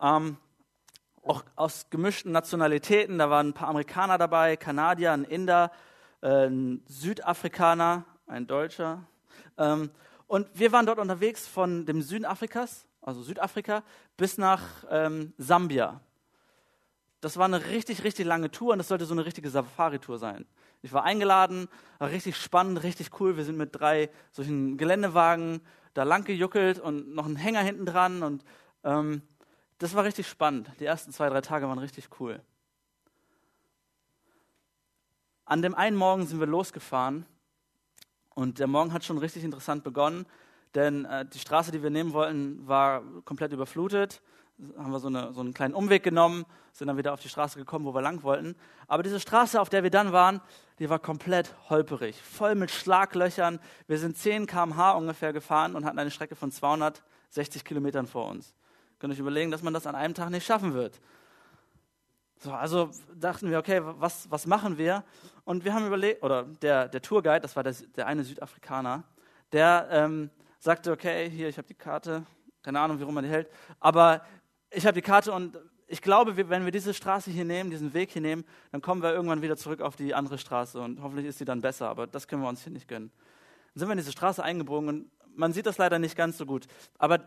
Ähm, 0.00 0.36
auch 1.24 1.42
aus 1.56 1.90
gemischten 1.90 2.30
Nationalitäten. 2.30 3.18
Da 3.18 3.28
waren 3.28 3.48
ein 3.48 3.54
paar 3.54 3.68
Amerikaner 3.68 4.18
dabei, 4.18 4.56
Kanadier, 4.56 5.10
ein 5.10 5.24
Inder, 5.24 5.72
äh, 6.20 6.46
ein 6.46 6.84
Südafrikaner, 6.86 8.04
ein 8.28 8.46
Deutscher. 8.46 9.08
Ähm, 9.58 9.90
und 10.28 10.48
wir 10.54 10.70
waren 10.70 10.86
dort 10.86 11.00
unterwegs 11.00 11.48
von 11.48 11.84
dem 11.84 12.00
Süden 12.00 12.26
Afrikas 12.26 12.86
also 13.02 13.22
Südafrika, 13.22 13.82
bis 14.16 14.38
nach 14.38 14.62
ähm, 14.88 15.34
Sambia. 15.36 16.00
Das 17.20 17.36
war 17.36 17.44
eine 17.44 17.66
richtig, 17.66 18.04
richtig 18.04 18.26
lange 18.26 18.50
Tour 18.50 18.72
und 18.72 18.78
das 18.78 18.88
sollte 18.88 19.04
so 19.04 19.14
eine 19.14 19.24
richtige 19.24 19.50
Safari-Tour 19.50 20.18
sein. 20.18 20.46
Ich 20.82 20.92
war 20.92 21.04
eingeladen, 21.04 21.68
war 21.98 22.10
richtig 22.10 22.36
spannend, 22.36 22.82
richtig 22.82 23.20
cool. 23.20 23.36
Wir 23.36 23.44
sind 23.44 23.56
mit 23.56 23.78
drei 23.78 24.10
solchen 24.32 24.76
Geländewagen 24.76 25.60
da 25.94 26.04
lang 26.04 26.24
gejuckelt 26.24 26.78
und 26.78 27.14
noch 27.14 27.26
einen 27.26 27.36
Hänger 27.36 27.60
hinten 27.60 27.86
dran 27.86 28.22
und 28.22 28.44
ähm, 28.82 29.22
das 29.78 29.94
war 29.94 30.04
richtig 30.04 30.28
spannend. 30.28 30.70
Die 30.80 30.84
ersten 30.84 31.12
zwei, 31.12 31.28
drei 31.28 31.40
Tage 31.40 31.68
waren 31.68 31.78
richtig 31.78 32.08
cool. 32.20 32.40
An 35.44 35.60
dem 35.60 35.74
einen 35.74 35.96
Morgen 35.96 36.26
sind 36.26 36.40
wir 36.40 36.46
losgefahren 36.46 37.26
und 38.30 38.58
der 38.58 38.68
Morgen 38.68 38.92
hat 38.92 39.04
schon 39.04 39.18
richtig 39.18 39.44
interessant 39.44 39.84
begonnen 39.84 40.26
denn 40.74 41.04
äh, 41.04 41.26
die 41.26 41.38
Straße, 41.38 41.70
die 41.70 41.82
wir 41.82 41.90
nehmen 41.90 42.12
wollten, 42.12 42.66
war 42.66 43.02
komplett 43.24 43.52
überflutet. 43.52 44.22
Haben 44.76 44.92
wir 44.92 45.00
so, 45.00 45.08
eine, 45.08 45.32
so 45.32 45.40
einen 45.40 45.54
kleinen 45.54 45.74
Umweg 45.74 46.02
genommen, 46.02 46.44
sind 46.72 46.86
dann 46.86 46.96
wieder 46.96 47.12
auf 47.12 47.20
die 47.20 47.28
Straße 47.28 47.58
gekommen, 47.58 47.84
wo 47.84 47.94
wir 47.94 48.02
lang 48.02 48.22
wollten. 48.22 48.54
Aber 48.86 49.02
diese 49.02 49.18
Straße, 49.18 49.60
auf 49.60 49.68
der 49.68 49.82
wir 49.82 49.90
dann 49.90 50.12
waren, 50.12 50.40
die 50.78 50.88
war 50.88 50.98
komplett 50.98 51.54
holperig, 51.68 52.20
voll 52.22 52.54
mit 52.54 52.70
Schlaglöchern. 52.70 53.58
Wir 53.86 53.98
sind 53.98 54.16
10 54.16 54.46
km/h 54.46 54.92
ungefähr 54.92 55.32
gefahren 55.32 55.74
und 55.74 55.84
hatten 55.84 55.98
eine 55.98 56.10
Strecke 56.10 56.36
von 56.36 56.50
260 56.50 57.64
Kilometern 57.64 58.06
vor 58.06 58.28
uns. 58.28 58.54
Könnt 58.98 59.12
ihr 59.12 59.16
euch 59.16 59.20
überlegen, 59.20 59.50
dass 59.50 59.62
man 59.62 59.74
das 59.74 59.86
an 59.86 59.94
einem 59.94 60.14
Tag 60.14 60.30
nicht 60.30 60.46
schaffen 60.46 60.74
wird. 60.74 61.00
So, 62.38 62.52
also 62.52 62.90
dachten 63.14 63.50
wir, 63.50 63.58
okay, 63.58 63.80
was, 63.82 64.30
was 64.30 64.46
machen 64.46 64.78
wir? 64.78 65.04
Und 65.44 65.64
wir 65.64 65.74
haben 65.74 65.86
überlegt, 65.86 66.22
oder 66.22 66.44
der, 66.44 66.88
der 66.88 67.02
Tourguide, 67.02 67.40
das 67.40 67.54
war 67.56 67.62
der, 67.62 67.74
der 67.96 68.06
eine 68.06 68.24
Südafrikaner, 68.24 69.04
der 69.52 69.88
ähm, 69.90 70.30
sagte, 70.62 70.92
okay, 70.92 71.28
hier, 71.28 71.48
ich 71.48 71.58
habe 71.58 71.66
die 71.66 71.74
Karte, 71.74 72.24
keine 72.62 72.78
Ahnung, 72.78 73.00
wie 73.00 73.02
rum 73.02 73.14
man 73.14 73.24
die 73.24 73.30
hält, 73.30 73.50
aber 73.80 74.24
ich 74.70 74.86
habe 74.86 74.94
die 74.94 75.02
Karte 75.02 75.32
und 75.32 75.58
ich 75.88 76.00
glaube, 76.00 76.36
wenn 76.48 76.64
wir 76.64 76.70
diese 76.70 76.94
Straße 76.94 77.32
hier 77.32 77.44
nehmen, 77.44 77.70
diesen 77.70 77.92
Weg 77.94 78.12
hier 78.12 78.22
nehmen, 78.22 78.44
dann 78.70 78.80
kommen 78.80 79.02
wir 79.02 79.12
irgendwann 79.12 79.42
wieder 79.42 79.56
zurück 79.56 79.80
auf 79.80 79.96
die 79.96 80.14
andere 80.14 80.38
Straße 80.38 80.80
und 80.80 81.02
hoffentlich 81.02 81.26
ist 81.26 81.38
sie 81.38 81.44
dann 81.44 81.60
besser, 81.60 81.88
aber 81.88 82.06
das 82.06 82.28
können 82.28 82.42
wir 82.42 82.48
uns 82.48 82.62
hier 82.62 82.72
nicht 82.72 82.86
gönnen. 82.86 83.10
Dann 83.74 83.80
sind 83.80 83.88
wir 83.88 83.92
in 83.92 83.98
diese 83.98 84.12
Straße 84.12 84.42
eingebogen 84.42 84.88
und 84.88 85.10
man 85.34 85.52
sieht 85.52 85.66
das 85.66 85.78
leider 85.78 85.98
nicht 85.98 86.16
ganz 86.16 86.38
so 86.38 86.46
gut, 86.46 86.68
aber 86.96 87.18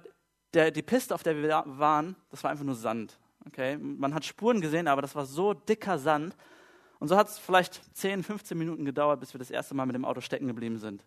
der, 0.54 0.72
die 0.72 0.82
Piste, 0.82 1.14
auf 1.14 1.22
der 1.22 1.36
wir 1.36 1.64
waren, 1.66 2.16
das 2.30 2.42
war 2.42 2.52
einfach 2.52 2.64
nur 2.64 2.76
Sand. 2.76 3.20
Okay? 3.48 3.78
Man 3.78 4.14
hat 4.14 4.24
Spuren 4.24 4.62
gesehen, 4.62 4.88
aber 4.88 5.02
das 5.02 5.14
war 5.14 5.26
so 5.26 5.54
dicker 5.54 6.00
Sand. 6.00 6.38
Und 7.00 7.10
so 7.10 7.18
hat 7.18 7.28
es 7.28 7.38
vielleicht 7.38 7.82
10, 7.98 8.24
15 8.24 8.58
Minuten 8.58 8.86
gedauert, 8.86 9.20
bis 9.20 9.34
wir 9.34 9.40
das 9.40 9.52
erste 9.52 9.76
Mal 9.76 9.86
mit 9.86 9.96
dem 9.96 10.06
Auto 10.06 10.22
stecken 10.22 10.48
geblieben 10.48 10.80
sind. 10.80 11.04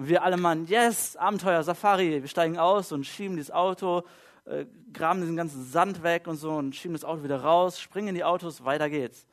Und 0.00 0.08
wir 0.08 0.22
alle 0.22 0.38
Mann, 0.38 0.64
yes, 0.64 1.14
Abenteuer, 1.14 1.62
Safari. 1.62 2.22
Wir 2.22 2.26
steigen 2.26 2.58
aus 2.58 2.90
und 2.90 3.04
schieben 3.04 3.36
dieses 3.36 3.50
Auto, 3.50 4.02
äh, 4.46 4.64
graben 4.94 5.20
diesen 5.20 5.36
ganzen 5.36 5.62
Sand 5.62 6.02
weg 6.02 6.26
und 6.26 6.38
so 6.38 6.52
und 6.52 6.74
schieben 6.74 6.94
das 6.94 7.04
Auto 7.04 7.22
wieder 7.22 7.42
raus, 7.42 7.78
springen 7.78 8.08
in 8.08 8.14
die 8.14 8.24
Autos, 8.24 8.64
weiter 8.64 8.88
geht's. 8.88 9.26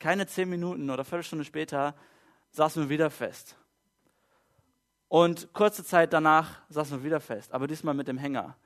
Keine 0.00 0.26
zehn 0.26 0.48
Minuten 0.48 0.90
oder 0.90 1.04
Viertelstunde 1.04 1.44
später 1.44 1.94
saßen 2.50 2.82
wir 2.82 2.88
wieder 2.88 3.10
fest. 3.10 3.54
Und 5.06 5.52
kurze 5.52 5.84
Zeit 5.84 6.12
danach 6.12 6.62
saßen 6.68 6.98
wir 6.98 7.04
wieder 7.04 7.20
fest, 7.20 7.54
aber 7.54 7.68
diesmal 7.68 7.94
mit 7.94 8.08
dem 8.08 8.18
Hänger. 8.18 8.56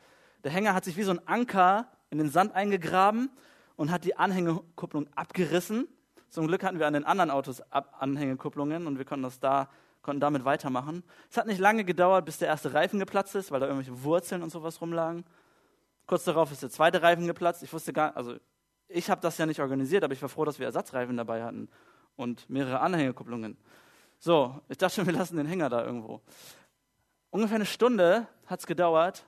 Der 0.44 0.52
Hänger 0.52 0.72
hat 0.72 0.86
sich 0.86 0.96
wie 0.96 1.02
so 1.02 1.10
ein 1.10 1.28
Anker 1.28 1.86
in 2.08 2.16
den 2.16 2.30
Sand 2.30 2.54
eingegraben 2.54 3.28
und 3.76 3.90
hat 3.90 4.06
die 4.06 4.16
Anhängekupplung 4.16 5.06
abgerissen. 5.16 5.86
Zum 6.30 6.46
Glück 6.46 6.64
hatten 6.64 6.78
wir 6.78 6.86
an 6.86 6.94
den 6.94 7.04
anderen 7.04 7.30
Autos 7.30 7.60
Anhängekupplungen 7.70 8.86
und 8.86 8.96
wir 8.96 9.04
konnten 9.04 9.24
das 9.24 9.38
da 9.38 9.68
konnten 10.02 10.20
damit 10.20 10.44
weitermachen. 10.44 11.02
Es 11.30 11.36
hat 11.36 11.46
nicht 11.46 11.60
lange 11.60 11.84
gedauert, 11.84 12.24
bis 12.24 12.38
der 12.38 12.48
erste 12.48 12.74
Reifen 12.74 12.98
geplatzt 12.98 13.34
ist, 13.34 13.50
weil 13.50 13.60
da 13.60 13.66
irgendwelche 13.66 14.02
Wurzeln 14.02 14.42
und 14.42 14.50
sowas 14.50 14.80
rumlagen. 14.80 15.24
Kurz 16.06 16.24
darauf 16.24 16.50
ist 16.52 16.62
der 16.62 16.70
zweite 16.70 17.02
Reifen 17.02 17.26
geplatzt. 17.26 17.62
Ich 17.62 17.72
wusste 17.72 17.92
gar, 17.92 18.16
also 18.16 18.36
ich 18.88 19.08
habe 19.08 19.20
das 19.20 19.38
ja 19.38 19.46
nicht 19.46 19.60
organisiert, 19.60 20.04
aber 20.04 20.12
ich 20.12 20.22
war 20.22 20.28
froh, 20.28 20.44
dass 20.44 20.58
wir 20.58 20.66
Ersatzreifen 20.66 21.16
dabei 21.16 21.42
hatten 21.42 21.68
und 22.16 22.48
mehrere 22.50 22.80
Anhängekupplungen. 22.80 23.56
So, 24.18 24.60
ich 24.68 24.78
dachte 24.78 24.96
schon, 24.96 25.06
wir 25.06 25.12
lassen 25.14 25.36
den 25.36 25.46
Hänger 25.46 25.68
da 25.68 25.84
irgendwo. 25.84 26.20
Ungefähr 27.30 27.56
eine 27.56 27.66
Stunde 27.66 28.26
hat 28.46 28.60
es 28.60 28.66
gedauert, 28.66 29.24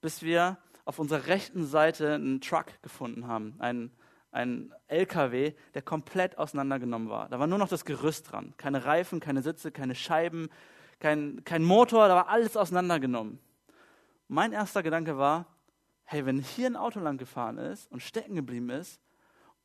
bis 0.00 0.22
wir 0.22 0.58
auf 0.84 0.98
unserer 0.98 1.26
rechten 1.26 1.66
Seite 1.66 2.14
einen 2.14 2.40
Truck 2.40 2.66
gefunden 2.82 3.26
haben, 3.26 3.54
einen 3.58 3.92
ein 4.30 4.74
LKW, 4.88 5.54
der 5.74 5.82
komplett 5.82 6.38
auseinandergenommen 6.38 7.08
war. 7.08 7.28
Da 7.28 7.38
war 7.38 7.46
nur 7.46 7.58
noch 7.58 7.68
das 7.68 7.84
Gerüst 7.84 8.30
dran. 8.30 8.54
Keine 8.56 8.84
Reifen, 8.84 9.20
keine 9.20 9.42
Sitze, 9.42 9.72
keine 9.72 9.94
Scheiben, 9.94 10.48
kein, 11.00 11.42
kein 11.44 11.62
Motor, 11.62 12.08
da 12.08 12.16
war 12.16 12.28
alles 12.28 12.56
auseinandergenommen. 12.56 13.38
Mein 14.26 14.52
erster 14.52 14.82
Gedanke 14.82 15.16
war, 15.16 15.46
hey, 16.04 16.26
wenn 16.26 16.40
hier 16.40 16.66
ein 16.66 16.76
Auto 16.76 17.00
lang 17.00 17.18
gefahren 17.18 17.58
ist 17.58 17.90
und 17.90 18.02
stecken 18.02 18.34
geblieben 18.34 18.70
ist 18.70 19.00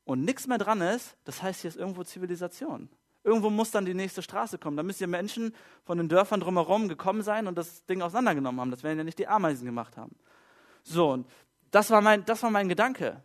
und 0.06 0.24
nichts 0.24 0.48
mehr 0.48 0.58
dran 0.58 0.82
ist, 0.82 1.18
das 1.24 1.42
heißt, 1.42 1.62
hier 1.62 1.70
ist 1.70 1.78
irgendwo 1.78 2.04
Zivilisation. 2.04 2.90
Irgendwo 3.24 3.50
muss 3.50 3.72
dann 3.72 3.86
die 3.86 3.94
nächste 3.94 4.22
Straße 4.22 4.58
kommen. 4.58 4.76
Da 4.76 4.84
müssen 4.84 5.04
ja 5.04 5.08
Menschen 5.08 5.56
von 5.86 5.98
den 5.98 6.10
Dörfern 6.10 6.42
drumherum 6.42 6.90
gekommen 6.90 7.22
sein 7.22 7.48
und 7.48 7.58
das 7.58 7.86
Ding 7.86 8.02
auseinandergenommen 8.02 8.60
haben. 8.60 8.72
Das 8.72 8.84
werden 8.84 8.98
ja 8.98 9.04
nicht 9.06 9.20
die 9.20 9.28
Ameisen 9.28 9.66
gemacht 9.66 9.96
haben. 9.96 10.16
So, 10.84 11.12
und 11.12 11.28
das 11.72 11.90
war 11.90 12.02
mein, 12.02 12.26
das 12.26 12.44
war 12.44 12.50
mein 12.50 12.68
Gedanke. 12.68 13.24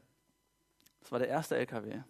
Das 1.00 1.12
war 1.12 1.18
der 1.18 1.28
erste 1.28 1.56
LKW. 1.56 2.02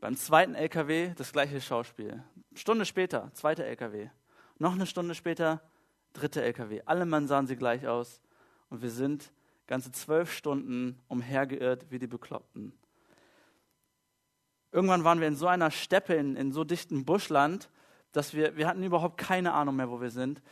Beim 0.00 0.16
zweiten 0.16 0.54
LKW 0.54 1.14
das 1.16 1.32
gleiche 1.32 1.60
Schauspiel. 1.60 2.24
Stunde 2.54 2.84
später, 2.84 3.30
zweiter 3.34 3.64
LKW. 3.64 4.08
Noch 4.58 4.72
eine 4.72 4.86
Stunde 4.86 5.14
später, 5.14 5.62
dritter 6.12 6.42
LKW. 6.42 6.82
Alle 6.86 7.06
Mann 7.06 7.28
sahen 7.28 7.46
sie 7.46 7.56
gleich 7.56 7.86
aus. 7.86 8.20
Und 8.68 8.82
wir 8.82 8.90
sind 8.90 9.32
ganze 9.66 9.92
zwölf 9.92 10.32
Stunden 10.32 10.98
umhergeirrt 11.08 11.86
wie 11.90 11.98
die 11.98 12.06
Bekloppten. 12.06 12.72
Irgendwann 14.72 15.04
waren 15.04 15.20
wir 15.20 15.28
in 15.28 15.36
so 15.36 15.46
einer 15.46 15.70
Steppe, 15.70 16.14
in, 16.14 16.34
in 16.34 16.50
so 16.50 16.64
dichtem 16.64 17.04
Buschland, 17.04 17.70
dass 18.12 18.34
wir, 18.34 18.56
wir 18.56 18.66
hatten 18.66 18.82
überhaupt 18.82 19.18
keine 19.18 19.52
Ahnung 19.52 19.76
mehr, 19.76 19.90
wo 19.90 20.00
wir 20.00 20.10
sind. 20.10 20.42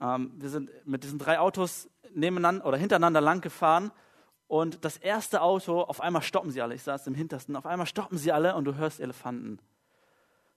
Ähm, 0.00 0.32
wir 0.36 0.48
sind 0.48 0.70
mit 0.86 1.04
diesen 1.04 1.18
drei 1.18 1.38
Autos 1.38 1.88
nebeneinander 2.12 2.66
oder 2.66 2.76
hintereinander 2.76 3.20
lang 3.20 3.40
gefahren 3.40 3.92
Und 4.50 4.84
das 4.84 4.96
erste 4.96 5.42
Auto, 5.42 5.80
auf 5.82 6.00
einmal 6.00 6.22
stoppen 6.22 6.50
sie 6.50 6.60
alle. 6.60 6.74
Ich 6.74 6.82
saß 6.82 7.06
im 7.06 7.14
Hintersten. 7.14 7.54
Auf 7.54 7.66
einmal 7.66 7.86
stoppen 7.86 8.18
sie 8.18 8.32
alle 8.32 8.56
und 8.56 8.64
du 8.64 8.74
hörst 8.74 8.98
Elefanten. 8.98 9.60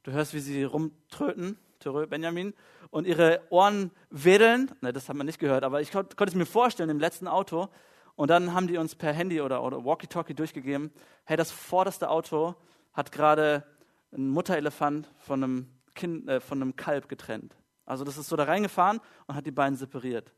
Du 0.02 0.12
hörst, 0.12 0.34
wie 0.34 0.40
sie 0.40 0.64
rumtröten, 0.64 1.60
Törö, 1.78 2.08
Benjamin, 2.08 2.56
und 2.90 3.06
ihre 3.06 3.42
Ohren 3.52 3.92
wedeln. 4.10 4.72
Ne, 4.82 4.94
das 4.94 5.10
haben 5.10 5.18
wir 5.18 5.26
nicht 5.26 5.38
gehört, 5.38 5.64
aber 5.64 5.80
ich 5.80 5.92
konnte, 5.92 6.16
konnte 6.16 6.32
es 6.32 6.36
mir 6.36 6.48
vorstellen 6.48 6.90
im 6.90 7.00
letzten 7.00 7.28
Auto. 7.28 7.70
Und 8.16 8.32
dann 8.32 8.56
haben 8.56 8.68
die 8.68 8.80
uns 8.80 8.96
per 8.96 9.14
Handy 9.14 9.42
oder, 9.42 9.62
oder 9.62 9.86
Walkie-Talkie 9.86 10.34
durchgegeben: 10.34 10.92
Hey, 11.24 11.38
das 11.38 11.52
vorderste 11.52 12.10
Auto 12.10 12.56
hat 12.94 13.12
gerade 13.12 13.64
einen 14.12 14.30
Mutterelefant 14.30 15.08
von 15.20 15.44
einem, 15.44 15.68
kind, 15.94 16.28
äh, 16.28 16.40
von 16.40 16.60
einem 16.60 16.76
Kalb 16.76 17.10
getrennt. 17.10 17.56
Also, 17.86 18.04
das 18.04 18.18
ist 18.18 18.28
so 18.28 18.36
da 18.36 18.46
reingefahren 18.46 19.02
und 19.28 19.36
hat 19.36 19.46
die 19.46 19.52
beiden 19.52 19.78
separiert. 19.78 20.34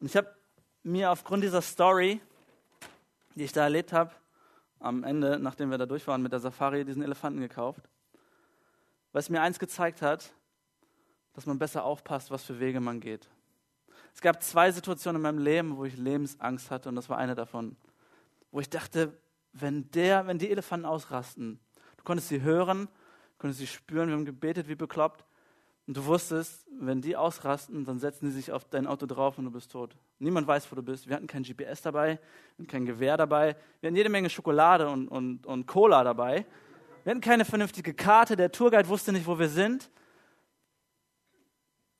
Und 0.00 0.06
ich 0.06 0.16
habe 0.16 0.34
mir 0.82 1.10
aufgrund 1.10 1.44
dieser 1.44 1.60
Story 1.60 2.22
die 3.34 3.44
ich 3.44 3.52
da 3.52 3.62
erlebt 3.64 3.92
habe, 3.92 4.12
am 4.80 5.04
Ende, 5.04 5.38
nachdem 5.38 5.70
wir 5.70 5.78
da 5.78 5.86
durch 5.86 6.06
waren 6.06 6.22
mit 6.22 6.32
der 6.32 6.40
Safari, 6.40 6.84
diesen 6.84 7.02
Elefanten 7.02 7.40
gekauft. 7.40 7.88
Weil 9.12 9.20
es 9.20 9.30
mir 9.30 9.40
eins 9.40 9.58
gezeigt 9.58 10.02
hat, 10.02 10.32
dass 11.32 11.46
man 11.46 11.58
besser 11.58 11.84
aufpasst, 11.84 12.30
was 12.30 12.44
für 12.44 12.60
Wege 12.60 12.80
man 12.80 13.00
geht. 13.00 13.28
Es 14.14 14.20
gab 14.20 14.42
zwei 14.42 14.70
Situationen 14.72 15.16
in 15.16 15.22
meinem 15.22 15.38
Leben, 15.38 15.76
wo 15.76 15.84
ich 15.84 15.96
Lebensangst 15.96 16.70
hatte 16.70 16.88
und 16.88 16.96
das 16.96 17.08
war 17.08 17.18
eine 17.18 17.34
davon. 17.34 17.76
Wo 18.50 18.60
ich 18.60 18.70
dachte, 18.70 19.16
wenn, 19.52 19.90
der, 19.92 20.26
wenn 20.26 20.38
die 20.38 20.50
Elefanten 20.50 20.86
ausrasten, 20.86 21.60
du 21.96 22.04
konntest 22.04 22.28
sie 22.28 22.42
hören, 22.42 22.88
konntest 23.38 23.60
sie 23.60 23.66
spüren, 23.66 24.08
wir 24.08 24.16
haben 24.16 24.24
gebetet 24.24 24.68
wie 24.68 24.74
bekloppt 24.74 25.24
und 25.88 25.96
du 25.96 26.04
wusstest, 26.04 26.66
wenn 26.78 27.00
die 27.00 27.16
ausrasten, 27.16 27.86
dann 27.86 27.98
setzen 27.98 28.26
die 28.26 28.32
sich 28.32 28.52
auf 28.52 28.66
dein 28.66 28.86
Auto 28.86 29.06
drauf 29.06 29.38
und 29.38 29.46
du 29.46 29.50
bist 29.50 29.72
tot. 29.72 29.96
Niemand 30.18 30.46
weiß, 30.46 30.70
wo 30.70 30.76
du 30.76 30.82
bist. 30.82 31.08
Wir 31.08 31.16
hatten 31.16 31.26
kein 31.26 31.44
GPS 31.44 31.80
dabei, 31.80 32.20
kein 32.66 32.84
Gewehr 32.84 33.16
dabei. 33.16 33.56
Wir 33.80 33.88
hatten 33.88 33.96
jede 33.96 34.10
Menge 34.10 34.28
Schokolade 34.28 34.86
und, 34.86 35.08
und, 35.08 35.46
und 35.46 35.66
Cola 35.66 36.04
dabei. 36.04 36.44
Wir 37.04 37.10
hatten 37.12 37.22
keine 37.22 37.46
vernünftige 37.46 37.94
Karte. 37.94 38.36
Der 38.36 38.52
Tourguide 38.52 38.86
wusste 38.86 39.12
nicht, 39.12 39.26
wo 39.26 39.38
wir 39.38 39.48
sind. 39.48 39.90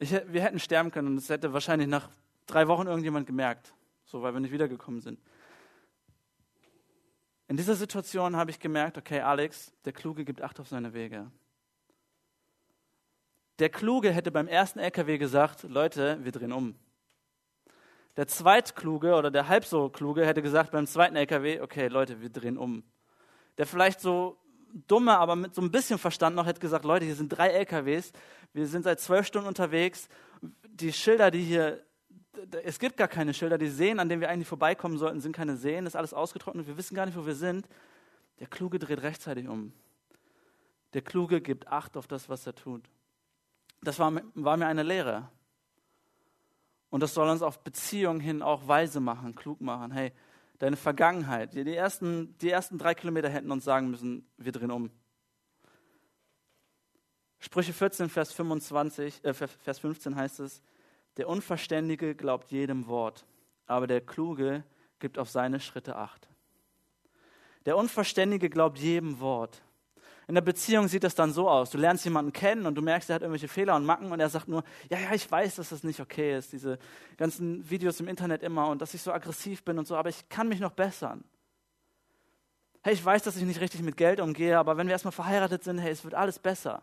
Ich, 0.01 0.13
wir 0.13 0.43
hätten 0.43 0.59
sterben 0.59 0.91
können 0.91 1.09
und 1.09 1.17
das 1.17 1.31
hätte 1.31 1.55
wahrscheinlich 1.55 1.89
nach 1.89 2.11
drei 2.47 2.69
Wochen 2.69 2.89
irgendjemand 2.89 3.27
gemerkt, 3.27 3.73
so 4.05 4.21
weil 4.21 4.35
wir 4.35 4.41
nicht 4.41 4.53
wiedergekommen 4.53 5.01
sind. 5.01 5.19
In 7.47 7.57
dieser 7.57 7.75
Situation 7.75 8.37
habe 8.37 8.51
ich 8.51 8.61
gemerkt, 8.61 8.99
okay, 8.99 9.21
Alex, 9.21 9.73
der 9.87 9.95
Kluge 9.95 10.27
gibt 10.27 10.43
Acht 10.43 10.61
auf 10.61 10.69
seine 10.69 10.93
Wege. 10.93 11.31
Der 13.59 13.71
Kluge 13.71 14.13
hätte 14.13 14.31
beim 14.31 14.47
ersten 14.47 14.79
LKW 14.79 15.19
gesagt, 15.19 15.65
Leute, 15.65 16.19
wir 16.23 16.31
drehen 16.31 16.53
um. 16.53 16.77
Der 18.17 18.29
Zweitkluge 18.29 19.15
oder 19.15 19.33
der 19.33 19.49
halb 19.49 19.65
so 19.65 19.89
Kluge 19.89 20.25
hätte 20.25 20.43
gesagt 20.43 20.71
beim 20.71 20.87
zweiten 20.87 21.17
LKW, 21.17 21.61
okay, 21.61 21.89
Leute, 21.89 22.21
wir 22.21 22.31
drehen 22.31 22.57
um. 22.57 22.85
Der 23.59 23.67
vielleicht 23.67 24.01
so 24.01 24.39
dumme, 24.87 25.19
aber 25.19 25.35
mit 25.35 25.57
so 25.57 25.63
ein 25.63 25.73
bisschen 25.73 25.99
Verstand 25.99 26.37
noch 26.37 26.47
hätte 26.47 26.61
gesagt, 26.61 26.85
Leute, 26.85 27.05
hier 27.05 27.17
sind 27.17 27.31
drei 27.31 27.49
LKWs, 27.49 28.13
wir 28.53 28.67
sind 28.69 28.85
seit 28.85 29.01
zwölf 29.01 29.27
Stunden 29.27 29.49
unterwegs. 29.49 30.09
Die 30.69 30.93
Schilder, 30.93 31.33
die 31.33 31.43
hier, 31.43 31.83
es 32.63 32.79
gibt 32.79 32.97
gar 32.97 33.09
keine 33.09 33.35
Schilder, 33.35 33.59
die 33.59 33.69
Seen, 33.69 33.99
an 33.99 34.09
denen 34.09 34.21
wir 34.21 34.29
eigentlich 34.29 34.49
vorbeikommen 34.49 34.99
sollten, 34.99 35.21
sind 35.21 35.35
keine 35.35 35.57
Seen, 35.57 35.85
ist 35.87 35.97
alles 35.97 36.15
ausgetrocknet, 36.15 36.69
wir 36.69 36.77
wissen 36.77 36.95
gar 36.95 37.07
nicht, 37.07 37.19
wo 37.19 37.27
wir 37.27 37.35
sind. 37.35 37.67
Der 38.39 38.47
Kluge 38.47 38.79
dreht 38.79 39.03
rechtzeitig 39.03 39.49
um. 39.49 39.73
Der 40.95 41.03
Kluge 41.03 41.41
gibt 41.41 41.67
Acht 41.67 41.97
auf 41.97 42.07
das, 42.07 42.29
was 42.29 42.47
er 42.47 42.55
tut 42.55 42.89
das 43.81 43.99
war, 43.99 44.13
war 44.35 44.57
mir 44.57 44.67
eine 44.67 44.83
Lehre. 44.83 45.29
Und 46.91 47.03
das 47.03 47.15
soll 47.15 47.29
uns 47.29 47.43
auf 47.43 47.63
Beziehungen 47.63 48.21
hin 48.21 48.43
auch 48.43 48.67
weise 48.67 49.01
machen, 49.01 49.35
klug 49.35 49.61
machen. 49.61 49.91
Hey, 49.91 50.13
deine 50.59 50.77
Vergangenheit, 50.77 51.55
die 51.55 51.75
ersten, 51.75 52.37
die 52.39 52.51
ersten 52.51 52.79
drei 52.79 52.95
Kilometer 52.95 53.29
hätten 53.29 53.51
uns 53.51 53.65
sagen 53.65 53.91
müssen, 53.91 54.27
wir 54.37 54.53
drehen 54.53 54.71
um. 54.71 54.91
Sprüche 57.41 57.73
14, 57.73 58.09
Vers, 58.09 58.33
25, 58.33 59.25
äh, 59.25 59.33
Vers 59.33 59.79
15 59.79 60.17
heißt 60.17 60.41
es, 60.41 60.63
der 61.19 61.29
Unverständige 61.29 62.15
glaubt 62.15 62.51
jedem 62.51 62.87
Wort, 62.87 63.27
aber 63.67 63.87
der 63.87 64.01
Kluge 64.01 64.65
gibt 64.99 65.19
auf 65.19 65.31
seine 65.31 65.61
Schritte 65.61 65.97
acht. 65.97 66.29
Der 67.67 67.77
Unverständige 67.77 68.51
glaubt 68.51 68.79
jedem 68.79 69.21
Wort. 69.21 69.63
In 70.29 70.35
der 70.35 70.43
Beziehung 70.43 70.89
sieht 70.89 71.05
das 71.05 71.15
dann 71.15 71.33
so 71.33 71.49
aus. 71.49 71.71
Du 71.71 71.79
lernst 71.79 72.05
jemanden 72.05 72.35
kennen 72.35 72.67
und 72.67 72.75
du 72.75 72.83
merkst, 72.83 73.09
er 73.09 73.15
hat 73.15 73.23
irgendwelche 73.23 73.49
Fehler 73.49 73.75
und 73.77 73.87
Macken 73.87 74.13
und 74.13 74.21
er 74.21 74.29
sagt 74.29 74.47
nur, 74.47 74.63
ja, 74.91 74.99
ja, 74.99 75.15
ich 75.15 75.29
weiß, 75.29 75.57
dass 75.57 75.71
das 75.71 75.83
nicht 75.83 76.01
okay 76.01 76.37
ist, 76.37 76.53
diese 76.53 76.79
ganzen 77.17 77.69
Videos 77.69 77.99
im 77.99 78.09
Internet 78.09 78.43
immer 78.43 78.69
und 78.69 78.83
dass 78.83 78.93
ich 78.93 79.01
so 79.01 79.11
aggressiv 79.11 79.65
bin 79.65 79.79
und 79.79 79.87
so, 79.87 79.97
aber 79.97 80.11
ich 80.11 80.29
kann 80.29 80.47
mich 80.49 80.61
noch 80.61 80.73
bessern. 80.73 81.25
Hey, 82.83 82.93
ich 82.93 83.03
weiß, 83.03 83.23
dass 83.23 83.37
ich 83.37 83.45
nicht 83.45 83.61
richtig 83.63 83.81
mit 83.81 83.97
Geld 83.97 84.21
umgehe, 84.21 84.59
aber 84.59 84.77
wenn 84.77 84.87
wir 84.87 84.93
erstmal 84.93 85.13
verheiratet 85.13 85.65
sind, 85.65 85.79
hey, 85.79 85.91
es 85.91 86.05
wird 86.05 86.15
alles 86.15 86.39
besser. 86.39 86.83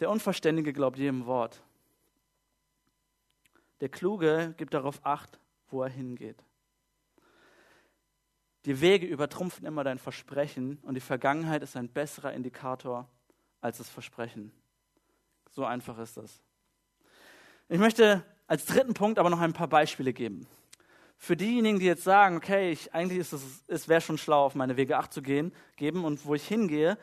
Der 0.00 0.10
Unverständige 0.10 0.72
glaubt 0.72 0.98
jedem 0.98 1.24
Wort. 1.24 1.62
Der 3.80 3.88
Kluge 3.88 4.54
gibt 4.56 4.74
darauf 4.74 5.06
Acht, 5.06 5.38
wo 5.68 5.84
er 5.84 5.88
hingeht. 5.88 6.42
Die 8.66 8.80
Wege 8.80 9.06
übertrumpfen 9.06 9.66
immer 9.66 9.84
dein 9.84 9.98
Versprechen 9.98 10.78
und 10.82 10.94
die 10.94 11.00
Vergangenheit 11.00 11.62
ist 11.62 11.76
ein 11.76 11.88
besserer 11.88 12.32
Indikator 12.32 13.08
als 13.60 13.78
das 13.78 13.90
Versprechen. 13.90 14.52
So 15.50 15.64
einfach 15.64 15.98
ist 15.98 16.16
das. 16.16 16.42
Ich 17.68 17.78
möchte 17.78 18.24
als 18.46 18.64
dritten 18.66 18.94
Punkt 18.94 19.18
aber 19.18 19.30
noch 19.30 19.40
ein 19.40 19.52
paar 19.52 19.68
Beispiele 19.68 20.12
geben. 20.12 20.46
Für 21.16 21.36
diejenigen, 21.36 21.78
die 21.78 21.86
jetzt 21.86 22.04
sagen, 22.04 22.36
okay, 22.36 22.72
ich, 22.72 22.92
eigentlich 22.92 23.18
ist 23.18 23.32
es, 23.32 23.64
es 23.66 23.88
wäre 23.88 24.00
schon 24.00 24.18
schlau, 24.18 24.44
auf 24.44 24.54
meine 24.54 24.76
Wege 24.76 24.96
acht 24.96 25.12
zu 25.12 25.22
gehen, 25.22 25.52
geben 25.76 26.04
und 26.04 26.26
wo 26.26 26.34
ich 26.34 26.46
hingehe, 26.46 26.98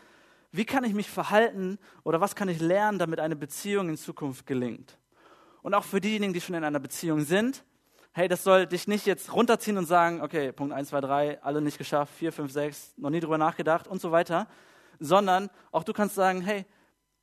wie 0.51 0.65
kann 0.65 0.83
ich 0.83 0.93
mich 0.93 1.09
verhalten 1.09 1.79
oder 2.03 2.19
was 2.19 2.35
kann 2.35 2.49
ich 2.49 2.59
lernen, 2.59 2.99
damit 2.99 3.19
eine 3.19 3.35
Beziehung 3.35 3.89
in 3.89 3.97
Zukunft 3.97 4.45
gelingt? 4.45 4.97
Und 5.61 5.73
auch 5.73 5.83
für 5.83 6.01
diejenigen, 6.01 6.33
die 6.33 6.41
schon 6.41 6.55
in 6.55 6.63
einer 6.63 6.79
Beziehung 6.79 7.21
sind, 7.21 7.63
hey, 8.13 8.27
das 8.27 8.43
soll 8.43 8.67
dich 8.67 8.87
nicht 8.87 9.05
jetzt 9.05 9.33
runterziehen 9.33 9.77
und 9.77 9.85
sagen, 9.85 10.21
okay, 10.21 10.51
Punkt 10.51 10.73
1, 10.73 10.89
2, 10.89 11.01
3, 11.01 11.43
alle 11.43 11.61
nicht 11.61 11.77
geschafft, 11.77 12.13
4, 12.15 12.31
5, 12.31 12.51
6, 12.51 12.93
noch 12.97 13.09
nie 13.09 13.19
drüber 13.19 13.37
nachgedacht 13.37 13.87
und 13.87 14.01
so 14.01 14.11
weiter, 14.11 14.47
sondern 14.99 15.49
auch 15.71 15.83
du 15.83 15.93
kannst 15.93 16.15
sagen, 16.15 16.41
hey, 16.41 16.65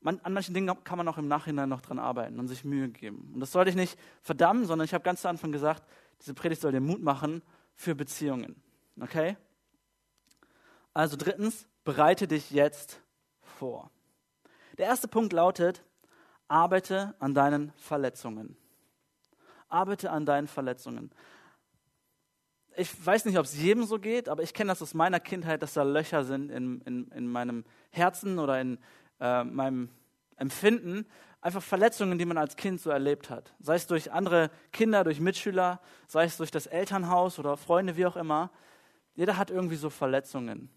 man, 0.01 0.20
an 0.20 0.33
manchen 0.33 0.55
Dingen 0.55 0.72
kann 0.85 0.98
man 0.98 1.09
auch 1.09 1.18
im 1.18 1.29
Nachhinein 1.29 1.68
noch 1.68 1.81
dran 1.81 1.98
arbeiten 1.98 2.38
und 2.38 2.48
sich 2.48 2.64
Mühe 2.64 2.88
geben. 2.88 3.33
Und 3.35 3.40
das 3.40 3.53
soll 3.53 3.64
dich 3.64 3.74
nicht 3.74 3.98
verdammen, 4.22 4.64
sondern 4.64 4.85
ich 4.85 4.94
habe 4.94 5.03
ganz 5.03 5.22
zu 5.22 5.29
Anfang 5.29 5.53
gesagt, 5.53 5.85
diese 6.20 6.35
Predigt 6.35 6.62
soll 6.62 6.72
dir 6.72 6.81
Mut 6.81 7.03
machen 7.03 7.42
für 7.74 7.94
Beziehungen. 7.94 8.62
Okay? 9.01 9.37
Also 10.94 11.16
drittens, 11.16 11.68
bereite 11.85 12.27
dich 12.27 12.51
jetzt 12.51 13.01
vor. 13.40 13.90
Der 14.79 14.87
erste 14.87 15.09
Punkt 15.09 15.33
lautet, 15.33 15.85
arbeite 16.46 17.14
an 17.18 17.35
deinen 17.35 17.72
Verletzungen. 17.77 18.57
Arbeite 19.69 20.11
an 20.11 20.27
deinen 20.27 20.47
Verletzungen. 20.47 21.11
Ich 22.77 23.05
weiß 23.05 23.25
nicht, 23.25 23.39
ob 23.39 23.45
es 23.45 23.57
jedem 23.57 23.85
so 23.85 23.99
geht, 23.99 24.29
aber 24.29 24.43
ich 24.43 24.55
kenne 24.55 24.69
das 24.69 24.83
aus 24.83 24.95
meiner 24.95 25.19
Kindheit, 25.19 25.63
dass 25.63 25.75
da 25.75 25.83
Löcher 25.83 26.25
sind 26.25 26.51
in, 26.51 26.81
in, 26.83 27.09
in 27.09 27.27
meinem 27.27 27.65
Herzen 27.91 28.39
oder 28.39 28.61
in 28.61 28.79
äh, 29.21 29.43
meinem 29.45 29.91
Empfinden. 30.37 31.07
Einfach 31.41 31.63
Verletzungen, 31.63 32.19
die 32.19 32.25
man 32.25 32.39
als 32.39 32.57
Kind 32.57 32.81
so 32.81 32.91
erlebt 32.91 33.31
hat. 33.31 33.53
Sei 33.61 33.75
es 33.75 33.87
durch 33.87 34.13
andere 34.13 34.51
Kinder, 34.73 35.05
durch 35.05 35.21
Mitschüler, 35.21 35.81
sei 36.07 36.25
es 36.25 36.37
durch 36.37 36.51
das 36.51 36.67
Elternhaus 36.67 37.39
oder 37.39 37.57
Freunde, 37.57 37.97
wie 37.97 38.07
auch 38.07 38.17
immer. 38.17 38.51
Jeder 39.15 39.37
hat 39.37 39.51
irgendwie 39.51 39.77
so 39.77 39.91
Verletzungen. 39.91 40.71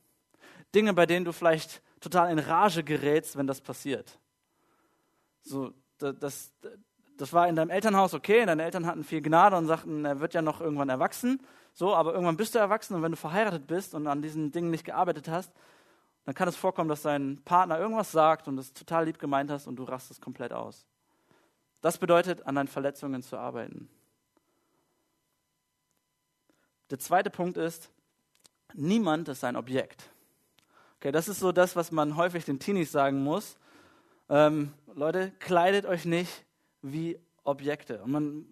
Dinge, 0.73 0.93
bei 0.93 1.05
denen 1.05 1.25
du 1.25 1.33
vielleicht 1.33 1.81
total 1.99 2.31
in 2.31 2.39
Rage 2.39 2.83
gerätst, 2.83 3.35
wenn 3.37 3.47
das 3.47 3.61
passiert. 3.61 4.19
So, 5.43 5.73
das, 5.97 6.51
das 7.21 7.33
war 7.33 7.47
in 7.47 7.55
deinem 7.55 7.69
Elternhaus 7.69 8.15
okay, 8.15 8.47
deine 8.47 8.63
Eltern 8.63 8.87
hatten 8.87 9.03
viel 9.03 9.21
Gnade 9.21 9.55
und 9.55 9.67
sagten, 9.67 10.05
er 10.05 10.19
wird 10.19 10.33
ja 10.33 10.41
noch 10.41 10.59
irgendwann 10.59 10.89
erwachsen. 10.89 11.39
So, 11.71 11.93
aber 11.93 12.13
irgendwann 12.13 12.35
bist 12.35 12.55
du 12.55 12.59
erwachsen 12.59 12.95
und 12.95 13.03
wenn 13.03 13.11
du 13.11 13.17
verheiratet 13.17 13.67
bist 13.67 13.93
und 13.93 14.07
an 14.07 14.23
diesen 14.23 14.51
Dingen 14.51 14.71
nicht 14.71 14.85
gearbeitet 14.85 15.27
hast, 15.29 15.53
dann 16.25 16.33
kann 16.33 16.47
es 16.47 16.55
vorkommen, 16.55 16.89
dass 16.89 17.03
dein 17.03 17.39
Partner 17.45 17.77
irgendwas 17.77 18.11
sagt 18.11 18.47
und 18.47 18.57
es 18.57 18.73
total 18.73 19.05
lieb 19.05 19.19
gemeint 19.19 19.51
hast 19.51 19.67
und 19.67 19.75
du 19.75 19.83
rastest 19.83 20.19
komplett 20.19 20.51
aus. 20.51 20.87
Das 21.81 21.99
bedeutet, 21.99 22.47
an 22.47 22.55
deinen 22.55 22.67
Verletzungen 22.67 23.21
zu 23.21 23.37
arbeiten. 23.37 23.87
Der 26.89 26.97
zweite 26.97 27.29
Punkt 27.29 27.55
ist, 27.55 27.91
niemand 28.73 29.29
ist 29.29 29.43
ein 29.43 29.55
Objekt. 29.55 30.09
Okay, 30.97 31.11
das 31.11 31.27
ist 31.27 31.39
so 31.39 31.51
das, 31.51 31.75
was 31.75 31.91
man 31.91 32.15
häufig 32.15 32.45
den 32.45 32.57
Teenies 32.57 32.91
sagen 32.91 33.23
muss. 33.23 33.57
Ähm, 34.27 34.73
Leute, 34.95 35.31
kleidet 35.37 35.85
euch 35.85 36.05
nicht 36.05 36.45
wie 36.81 37.19
Objekte. 37.43 38.01
Und 38.01 38.11
man, 38.11 38.45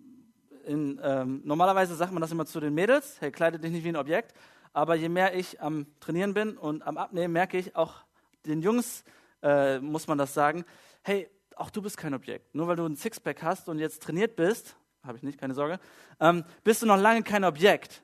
in, 0.66 1.00
ähm, 1.04 1.42
normalerweise 1.44 1.96
sagt 1.96 2.12
man 2.12 2.22
das 2.22 2.32
immer 2.32 2.46
zu 2.46 2.60
den 2.60 2.74
Mädels, 2.74 3.20
hey, 3.20 3.32
kleide 3.32 3.60
dich 3.60 3.72
nicht 3.72 3.84
wie 3.84 3.90
ein 3.90 3.96
Objekt. 3.96 4.34
Aber 4.74 4.96
je 4.96 5.10
mehr 5.10 5.36
ich 5.36 5.62
am 5.62 5.88
Trainieren 6.00 6.34
bin 6.34 6.58
und 6.58 6.84
am 6.84 6.98
Abnehmen, 6.98 7.34
merke 7.34 7.58
ich, 7.58 7.76
auch 7.76 8.04
den 8.46 8.62
Jungs 8.62 9.04
äh, 9.42 9.80
muss 9.80 10.08
man 10.08 10.18
das 10.18 10.34
sagen, 10.34 10.66
hey, 11.04 11.30
auch 11.56 11.70
du 11.70 11.82
bist 11.82 11.98
kein 11.98 12.14
Objekt. 12.14 12.56
Nur 12.56 12.68
weil 12.68 12.76
du 12.76 12.86
ein 12.86 12.96
Sixpack 12.96 13.42
hast 13.44 13.68
und 13.68 13.80
jetzt 13.80 14.04
trainiert 14.04 14.36
bist, 14.36 14.76
habe 15.04 15.18
ich 15.18 15.24
nicht, 15.24 15.40
keine 15.40 15.54
Sorge, 15.54 15.80
ähm, 16.20 16.44
bist 16.64 16.82
du 16.82 16.86
noch 16.86 16.98
lange 16.98 17.24
kein 17.24 17.44
Objekt. 17.44 18.04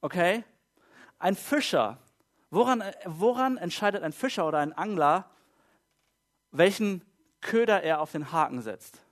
Okay? 0.00 0.44
Ein 1.18 1.34
Fischer. 1.34 1.98
Woran, 2.50 2.82
woran 3.04 3.56
entscheidet 3.56 4.02
ein 4.02 4.12
Fischer 4.12 4.46
oder 4.46 4.58
ein 4.58 4.72
Angler, 4.72 5.30
welchen 6.50 7.04
Köder 7.40 7.82
er 7.82 8.00
auf 8.00 8.12
den 8.12 8.32
Haken 8.32 8.62
setzt? 8.62 9.02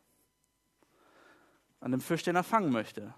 An 1.86 1.92
dem 1.92 2.00
Fisch, 2.00 2.24
den 2.24 2.34
er 2.34 2.42
fangen 2.42 2.72
möchte. 2.72 3.14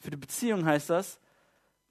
Für 0.00 0.08
die 0.08 0.16
Beziehung 0.16 0.64
heißt 0.64 0.88
das, 0.88 1.20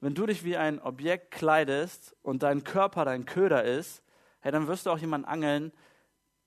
wenn 0.00 0.16
du 0.16 0.26
dich 0.26 0.42
wie 0.42 0.56
ein 0.56 0.80
Objekt 0.80 1.30
kleidest 1.30 2.16
und 2.22 2.42
dein 2.42 2.64
Körper 2.64 3.04
dein 3.04 3.24
Köder 3.24 3.62
ist, 3.62 4.02
hey, 4.40 4.50
dann 4.50 4.66
wirst 4.66 4.86
du 4.86 4.90
auch 4.90 4.98
jemanden 4.98 5.28
angeln, 5.28 5.72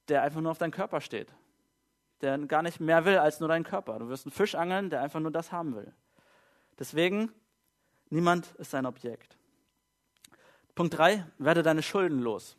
der 0.10 0.22
einfach 0.22 0.42
nur 0.42 0.52
auf 0.52 0.58
deinen 0.58 0.72
Körper 0.72 1.00
steht. 1.00 1.34
Der 2.20 2.38
gar 2.40 2.62
nicht 2.62 2.82
mehr 2.82 3.06
will 3.06 3.18
als 3.20 3.40
nur 3.40 3.48
deinen 3.48 3.64
Körper. 3.64 4.00
Du 4.00 4.10
wirst 4.10 4.26
einen 4.26 4.34
Fisch 4.34 4.54
angeln, 4.54 4.90
der 4.90 5.02
einfach 5.02 5.22
nur 5.22 5.32
das 5.32 5.54
haben 5.54 5.74
will. 5.74 5.94
Deswegen, 6.78 7.32
niemand 8.10 8.52
ist 8.56 8.76
ein 8.76 8.86
Objekt. 8.86 9.38
Punkt 10.76 10.98
3, 10.98 11.26
werde 11.38 11.64
deine 11.64 11.84
Schulden 11.84 12.20
los. 12.20 12.58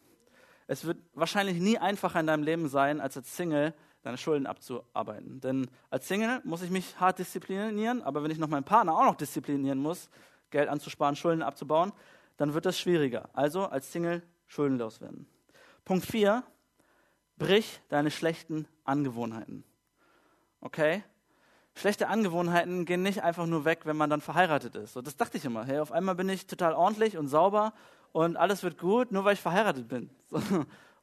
Es 0.68 0.86
wird 0.86 0.96
wahrscheinlich 1.12 1.58
nie 1.58 1.76
einfacher 1.76 2.18
in 2.18 2.26
deinem 2.26 2.44
Leben 2.44 2.68
sein, 2.70 2.98
als 2.98 3.18
als 3.18 3.36
Single 3.36 3.74
deine 4.08 4.16
Schulden 4.16 4.46
abzuarbeiten. 4.46 5.38
Denn 5.42 5.68
als 5.90 6.08
Single 6.08 6.40
muss 6.42 6.62
ich 6.62 6.70
mich 6.70 6.98
hart 6.98 7.18
disziplinieren, 7.18 8.02
aber 8.02 8.22
wenn 8.22 8.30
ich 8.30 8.38
noch 8.38 8.48
meinen 8.48 8.64
Partner 8.64 8.96
auch 8.96 9.04
noch 9.04 9.16
disziplinieren 9.16 9.78
muss, 9.78 10.08
Geld 10.48 10.70
anzusparen, 10.70 11.14
Schulden 11.14 11.42
abzubauen, 11.42 11.92
dann 12.38 12.54
wird 12.54 12.64
das 12.64 12.78
schwieriger. 12.78 13.28
Also 13.34 13.66
als 13.66 13.92
Single 13.92 14.22
schuldenlos 14.46 15.02
werden. 15.02 15.26
Punkt 15.84 16.06
4, 16.06 16.42
brich 17.36 17.82
deine 17.90 18.10
schlechten 18.10 18.66
Angewohnheiten. 18.84 19.62
Okay? 20.62 21.04
Schlechte 21.74 22.08
Angewohnheiten 22.08 22.86
gehen 22.86 23.02
nicht 23.02 23.22
einfach 23.22 23.44
nur 23.44 23.66
weg, 23.66 23.80
wenn 23.84 23.98
man 23.98 24.08
dann 24.08 24.22
verheiratet 24.22 24.74
ist. 24.74 24.94
So, 24.94 25.02
das 25.02 25.18
dachte 25.18 25.36
ich 25.36 25.44
immer. 25.44 25.66
Hey, 25.66 25.80
auf 25.80 25.92
einmal 25.92 26.14
bin 26.14 26.30
ich 26.30 26.46
total 26.46 26.72
ordentlich 26.72 27.18
und 27.18 27.28
sauber 27.28 27.74
und 28.12 28.38
alles 28.38 28.62
wird 28.62 28.78
gut, 28.78 29.12
nur 29.12 29.26
weil 29.26 29.34
ich 29.34 29.40
verheiratet 29.40 29.86
bin. 29.86 30.08
So, 30.30 30.40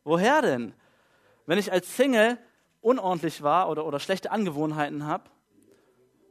woher 0.03 0.41
denn? 0.41 0.73
Wenn 1.45 1.59
ich 1.59 1.71
als 1.71 1.95
Single 1.95 2.39
unordentlich 2.85 3.41
war 3.41 3.67
oder, 3.69 3.83
oder 3.85 3.99
schlechte 3.99 4.29
Angewohnheiten 4.29 5.05
habe, 5.07 5.23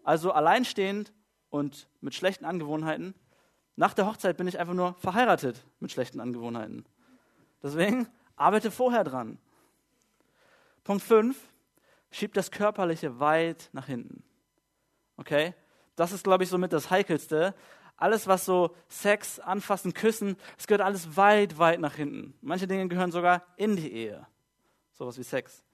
also 0.05 0.31
alleinstehend 0.31 1.13
und 1.51 1.89
mit 2.01 2.15
schlechten 2.15 2.45
Angewohnheiten, 2.45 3.15
nach 3.75 3.93
der 3.93 4.07
Hochzeit 4.07 4.37
bin 4.37 4.47
ich 4.47 4.61
einfach 4.61 4.75
nur 4.75 4.95
verheiratet 4.95 5.67
mit 5.81 5.91
schlechten 5.91 6.21
Angewohnheiten. 6.21 6.85
Deswegen 7.61 8.07
arbeite 8.37 8.71
vorher 8.71 9.03
dran. 9.03 9.39
Punkt 10.85 11.03
5, 11.03 11.37
schieb 12.13 12.35
das 12.35 12.53
Körperliche 12.53 13.19
weit 13.19 13.69
nach 13.73 13.87
hinten. 13.87 14.23
Okay? 15.17 15.55
Das 15.97 16.13
ist, 16.13 16.23
glaube 16.23 16.45
ich, 16.45 16.51
somit 16.51 16.73
das 16.73 16.89
Heikelste. 16.89 17.55
Alles, 17.97 18.29
was 18.29 18.45
so 18.45 18.77
Sex, 18.87 19.41
Anfassen, 19.41 19.93
Küssen, 19.93 20.37
es 20.57 20.69
gehört 20.69 20.83
alles 20.83 21.17
weit, 21.17 21.59
weit 21.59 21.81
nach 21.81 21.95
hinten. 21.97 22.39
Manche 22.43 22.69
Dinge 22.69 22.87
gehören 22.87 23.11
sogar 23.11 23.43
in 23.57 23.75
die 23.75 23.93
Ehe. 23.93 24.25
Sowas 24.93 25.19
wie 25.19 25.25
Sex. 25.25 25.65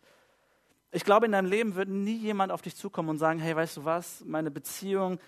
Ich 0.92 1.05
glaube, 1.05 1.26
in 1.26 1.33
deinem 1.33 1.48
Leben 1.48 1.76
wird 1.76 1.88
nie 1.88 2.16
jemand 2.16 2.50
auf 2.50 2.62
dich 2.62 2.74
zukommen 2.74 3.11
und 3.11 3.18
sagen, 3.18 3.38
hey, 3.38 3.55
weißt 3.55 3.76
du 3.76 3.85
was, 3.85 4.24
meine 4.24 4.50
Beziehung, 4.50 5.20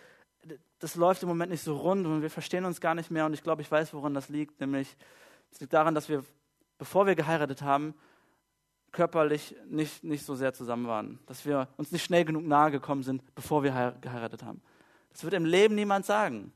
das 0.80 0.96
läuft 0.96 1.22
im 1.22 1.28
Moment 1.28 1.52
nicht 1.52 1.62
so 1.62 1.76
rund 1.76 2.04
und 2.06 2.22
wir 2.22 2.30
verstehen 2.30 2.64
uns 2.64 2.80
gar 2.80 2.94
nicht 2.94 3.10
mehr 3.10 3.26
und 3.26 3.32
ich 3.32 3.42
glaube, 3.42 3.62
ich 3.62 3.70
weiß, 3.70 3.94
woran 3.94 4.14
das 4.14 4.28
liegt. 4.28 4.60
Nämlich, 4.60 4.96
es 5.52 5.60
liegt 5.60 5.72
daran, 5.72 5.94
dass 5.94 6.08
wir, 6.08 6.24
bevor 6.78 7.06
wir 7.06 7.14
geheiratet 7.14 7.62
haben, 7.62 7.94
körperlich 8.90 9.54
nicht, 9.68 10.02
nicht 10.02 10.24
so 10.24 10.34
sehr 10.34 10.52
zusammen 10.52 10.86
waren. 10.86 11.18
Dass 11.26 11.46
wir 11.46 11.68
uns 11.76 11.92
nicht 11.92 12.04
schnell 12.04 12.24
genug 12.24 12.44
nahe 12.44 12.70
gekommen 12.70 13.04
sind, 13.04 13.22
bevor 13.34 13.62
wir 13.62 13.96
geheiratet 14.00 14.42
haben. 14.42 14.60
Das 15.12 15.22
wird 15.22 15.34
im 15.34 15.44
Leben 15.44 15.74
niemand 15.74 16.04
sagen. 16.06 16.52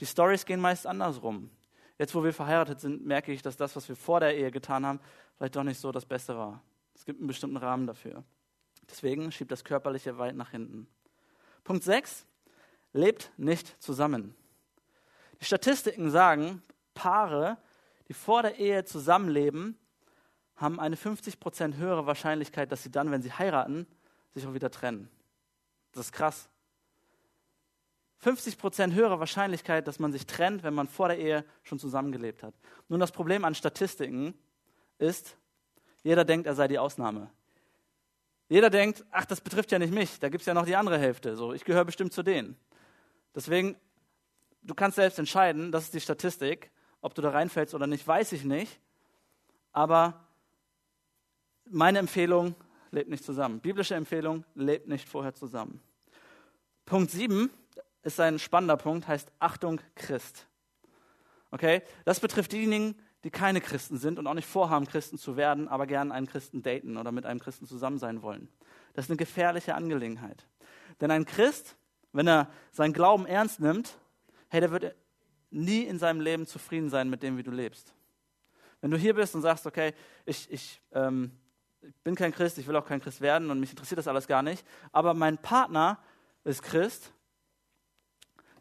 Die 0.00 0.06
Stories 0.06 0.44
gehen 0.44 0.60
meist 0.60 0.86
andersrum. 0.86 1.50
Jetzt, 1.98 2.14
wo 2.14 2.24
wir 2.24 2.32
verheiratet 2.32 2.80
sind, 2.80 3.06
merke 3.06 3.32
ich, 3.32 3.42
dass 3.42 3.56
das, 3.56 3.74
was 3.76 3.88
wir 3.88 3.96
vor 3.96 4.20
der 4.20 4.36
Ehe 4.36 4.50
getan 4.50 4.84
haben, 4.84 5.00
vielleicht 5.36 5.56
doch 5.56 5.62
nicht 5.62 5.80
so 5.80 5.92
das 5.92 6.04
Beste 6.04 6.36
war. 6.36 6.60
Es 6.94 7.04
gibt 7.04 7.20
einen 7.20 7.28
bestimmten 7.28 7.56
Rahmen 7.56 7.86
dafür. 7.86 8.24
Deswegen 8.90 9.32
schiebt 9.32 9.50
das 9.50 9.64
Körperliche 9.64 10.18
weit 10.18 10.36
nach 10.36 10.50
hinten. 10.50 10.86
Punkt 11.64 11.84
6. 11.84 12.26
Lebt 12.92 13.32
nicht 13.36 13.82
zusammen. 13.82 14.34
Die 15.40 15.44
Statistiken 15.44 16.10
sagen, 16.10 16.62
Paare, 16.94 17.58
die 18.08 18.14
vor 18.14 18.42
der 18.42 18.58
Ehe 18.58 18.84
zusammenleben, 18.84 19.78
haben 20.56 20.78
eine 20.78 20.96
50% 20.96 21.76
höhere 21.76 22.06
Wahrscheinlichkeit, 22.06 22.70
dass 22.70 22.82
sie 22.82 22.90
dann, 22.90 23.10
wenn 23.10 23.22
sie 23.22 23.32
heiraten, 23.32 23.86
sich 24.34 24.46
auch 24.46 24.54
wieder 24.54 24.70
trennen. 24.70 25.08
Das 25.92 26.06
ist 26.06 26.12
krass. 26.12 26.48
50% 28.22 28.92
höhere 28.92 29.18
Wahrscheinlichkeit, 29.18 29.86
dass 29.86 29.98
man 29.98 30.12
sich 30.12 30.26
trennt, 30.26 30.62
wenn 30.62 30.74
man 30.74 30.88
vor 30.88 31.08
der 31.08 31.18
Ehe 31.18 31.44
schon 31.62 31.78
zusammengelebt 31.78 32.42
hat. 32.42 32.54
Nun, 32.88 33.00
das 33.00 33.12
Problem 33.12 33.44
an 33.44 33.54
Statistiken 33.54 34.34
ist, 34.98 35.36
jeder 36.02 36.24
denkt, 36.24 36.46
er 36.46 36.54
sei 36.54 36.68
die 36.68 36.78
Ausnahme. 36.78 37.30
Jeder 38.54 38.70
denkt, 38.70 39.04
ach, 39.10 39.24
das 39.24 39.40
betrifft 39.40 39.72
ja 39.72 39.80
nicht 39.80 39.92
mich, 39.92 40.20
da 40.20 40.28
gibt 40.28 40.42
es 40.42 40.46
ja 40.46 40.54
noch 40.54 40.64
die 40.64 40.76
andere 40.76 40.96
Hälfte. 40.96 41.34
So, 41.34 41.52
ich 41.52 41.64
gehöre 41.64 41.84
bestimmt 41.84 42.12
zu 42.12 42.22
denen. 42.22 42.56
Deswegen, 43.34 43.74
du 44.62 44.76
kannst 44.76 44.94
selbst 44.94 45.18
entscheiden, 45.18 45.72
das 45.72 45.86
ist 45.86 45.94
die 45.94 46.00
Statistik, 46.00 46.70
ob 47.00 47.16
du 47.16 47.20
da 47.20 47.30
reinfällst 47.30 47.74
oder 47.74 47.88
nicht, 47.88 48.06
weiß 48.06 48.30
ich 48.30 48.44
nicht. 48.44 48.78
Aber 49.72 50.24
meine 51.64 51.98
Empfehlung, 51.98 52.54
lebt 52.92 53.10
nicht 53.10 53.24
zusammen. 53.24 53.58
Biblische 53.58 53.96
Empfehlung, 53.96 54.44
lebt 54.54 54.86
nicht 54.86 55.08
vorher 55.08 55.34
zusammen. 55.34 55.80
Punkt 56.86 57.10
7 57.10 57.50
ist 58.04 58.20
ein 58.20 58.38
spannender 58.38 58.76
Punkt, 58.76 59.08
heißt 59.08 59.32
Achtung 59.40 59.80
Christ. 59.96 60.46
Okay? 61.50 61.82
Das 62.04 62.20
betrifft 62.20 62.52
diejenigen, 62.52 62.94
die 63.24 63.30
keine 63.30 63.60
Christen 63.60 63.98
sind 63.98 64.18
und 64.18 64.26
auch 64.26 64.34
nicht 64.34 64.48
vorhaben, 64.48 64.86
Christen 64.86 65.18
zu 65.18 65.36
werden, 65.36 65.66
aber 65.68 65.86
gern 65.86 66.12
einen 66.12 66.26
Christen 66.26 66.62
daten 66.62 66.96
oder 66.96 67.10
mit 67.10 67.26
einem 67.26 67.40
Christen 67.40 67.66
zusammen 67.66 67.98
sein 67.98 68.22
wollen. 68.22 68.48
Das 68.92 69.06
ist 69.06 69.10
eine 69.10 69.16
gefährliche 69.16 69.74
Angelegenheit. 69.74 70.46
Denn 71.00 71.10
ein 71.10 71.24
Christ, 71.24 71.76
wenn 72.12 72.28
er 72.28 72.48
seinen 72.70 72.92
Glauben 72.92 73.26
ernst 73.26 73.60
nimmt, 73.60 73.98
hey, 74.48 74.60
der 74.60 74.70
wird 74.70 74.94
nie 75.50 75.82
in 75.82 75.98
seinem 75.98 76.20
Leben 76.20 76.46
zufrieden 76.46 76.90
sein 76.90 77.10
mit 77.10 77.22
dem, 77.22 77.36
wie 77.36 77.42
du 77.42 77.50
lebst. 77.50 77.92
Wenn 78.80 78.90
du 78.90 78.96
hier 78.96 79.14
bist 79.14 79.34
und 79.34 79.42
sagst, 79.42 79.66
okay, 79.66 79.94
ich, 80.26 80.50
ich 80.52 80.80
ähm, 80.92 81.32
ich 81.86 81.94
bin 82.02 82.14
kein 82.14 82.32
Christ, 82.32 82.58
ich 82.58 82.66
will 82.66 82.76
auch 82.76 82.86
kein 82.86 83.00
Christ 83.00 83.20
werden 83.20 83.50
und 83.50 83.60
mich 83.60 83.70
interessiert 83.70 83.98
das 83.98 84.08
alles 84.08 84.26
gar 84.26 84.42
nicht, 84.42 84.66
aber 84.92 85.14
mein 85.14 85.38
Partner 85.38 85.98
ist 86.44 86.62
Christ, 86.62 87.12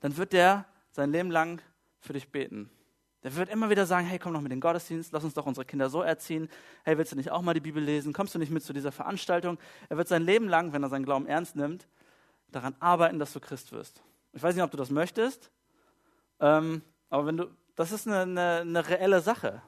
dann 0.02 0.18
wird 0.18 0.34
der 0.34 0.66
sein 0.92 1.12
Leben 1.12 1.32
lang 1.32 1.62
für 2.00 2.14
dich 2.14 2.30
beten. 2.30 2.70
Der 3.24 3.36
wird 3.36 3.50
immer 3.50 3.70
wieder 3.70 3.86
sagen, 3.86 4.06
hey, 4.06 4.20
komm 4.20 4.34
noch 4.34 4.42
mit 4.42 4.52
den 4.52 4.60
Gottesdienst, 4.60 5.14
lass 5.14 5.24
uns 5.24 5.34
doch 5.34 5.46
unsere 5.46 5.66
Kinder 5.66 5.90
so 5.90 6.02
erziehen. 6.02 6.50
Hey, 6.84 6.98
willst 6.98 7.14
du 7.14 7.16
nicht 7.16 7.32
auch 7.32 7.42
mal 7.42 7.54
die 7.54 7.62
Bibel 7.62 7.82
lesen? 7.82 8.12
Kommst 8.12 8.36
du 8.36 8.40
nicht 8.40 8.52
mit 8.52 8.64
zu 8.64 8.74
dieser 8.74 8.92
Veranstaltung? 8.92 9.58
Er 9.88 9.98
wird 9.98 10.10
sein 10.10 10.24
Leben 10.24 10.50
lang, 10.50 10.74
wenn 10.74 10.84
er 10.84 10.90
seinen 10.90 11.06
Glauben 11.06 11.26
ernst 11.26 11.56
nimmt, 11.56 11.88
daran 12.52 12.76
arbeiten, 12.80 13.20
dass 13.20 13.32
du 13.32 13.40
Christ 13.40 13.72
wirst. 13.72 14.04
Ich 14.34 14.44
weiß 14.44 14.56
nicht, 14.56 14.64
ob 14.64 14.72
du 14.72 14.78
das 14.78 14.90
möchtest, 14.90 15.52
ähm, 16.40 16.82
aber 17.10 17.26
wenn 17.26 17.38
du, 17.38 17.46
das 17.76 17.92
ist 17.92 18.08
eine, 18.08 18.22
eine, 18.22 18.62
eine 18.62 18.90
reelle 18.90 19.22
Sache. 19.22 19.62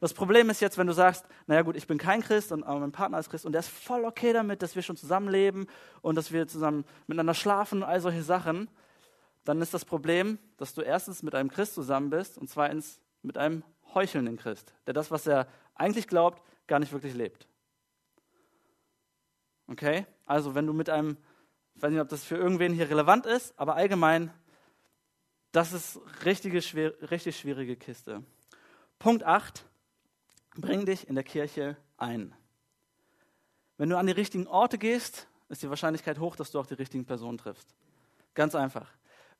Das 0.00 0.14
Problem 0.14 0.50
ist 0.50 0.60
jetzt, 0.60 0.78
wenn 0.78 0.86
du 0.86 0.92
sagst, 0.92 1.26
naja 1.46 1.62
gut, 1.62 1.76
ich 1.76 1.86
bin 1.86 1.98
kein 1.98 2.22
Christ, 2.22 2.52
und, 2.52 2.62
aber 2.64 2.80
mein 2.80 2.92
Partner 2.92 3.18
ist 3.18 3.30
Christ 3.30 3.44
und 3.44 3.52
der 3.52 3.60
ist 3.60 3.68
voll 3.68 4.04
okay 4.04 4.32
damit, 4.32 4.62
dass 4.62 4.76
wir 4.76 4.82
schon 4.82 4.96
zusammenleben 4.96 5.66
und 6.02 6.14
dass 6.14 6.32
wir 6.32 6.46
zusammen 6.46 6.84
miteinander 7.06 7.34
schlafen 7.34 7.82
und 7.82 7.88
all 7.88 8.00
solche 8.00 8.22
Sachen, 8.22 8.68
dann 9.44 9.60
ist 9.60 9.74
das 9.74 9.84
Problem, 9.84 10.38
dass 10.56 10.74
du 10.74 10.80
erstens 10.80 11.22
mit 11.22 11.34
einem 11.34 11.50
Christ 11.50 11.74
zusammen 11.74 12.10
bist 12.10 12.38
und 12.38 12.48
zweitens 12.48 13.00
mit 13.22 13.38
einem 13.38 13.62
heuchelnden 13.94 14.36
Christ, 14.36 14.74
der 14.86 14.94
das, 14.94 15.10
was 15.10 15.26
er 15.26 15.46
eigentlich 15.74 16.08
glaubt, 16.08 16.42
gar 16.66 16.78
nicht 16.78 16.92
wirklich 16.92 17.14
lebt. 17.14 17.46
Okay? 19.66 20.06
Also 20.26 20.54
wenn 20.54 20.66
du 20.66 20.72
mit 20.72 20.90
einem, 20.90 21.16
ich 21.74 21.82
weiß 21.82 21.90
nicht, 21.90 22.00
ob 22.00 22.08
das 22.08 22.24
für 22.24 22.36
irgendwen 22.36 22.72
hier 22.72 22.88
relevant 22.88 23.26
ist, 23.26 23.58
aber 23.58 23.76
allgemein, 23.76 24.32
das 25.52 25.72
ist 25.72 26.00
richtige, 26.24 26.62
schwer, 26.62 26.92
richtig 27.10 27.38
schwierige 27.38 27.76
Kiste. 27.76 28.24
Punkt 28.98 29.22
8. 29.22 29.64
Bring 30.56 30.86
dich 30.86 31.08
in 31.08 31.14
der 31.14 31.24
Kirche 31.24 31.76
ein. 31.96 32.34
Wenn 33.76 33.90
du 33.90 33.98
an 33.98 34.06
die 34.06 34.12
richtigen 34.12 34.46
Orte 34.46 34.78
gehst, 34.78 35.28
ist 35.48 35.62
die 35.62 35.68
Wahrscheinlichkeit 35.68 36.18
hoch, 36.18 36.36
dass 36.36 36.50
du 36.50 36.60
auch 36.60 36.66
die 36.66 36.74
richtigen 36.74 37.04
Personen 37.04 37.38
triffst. 37.38 37.74
Ganz 38.34 38.54
einfach. 38.54 38.90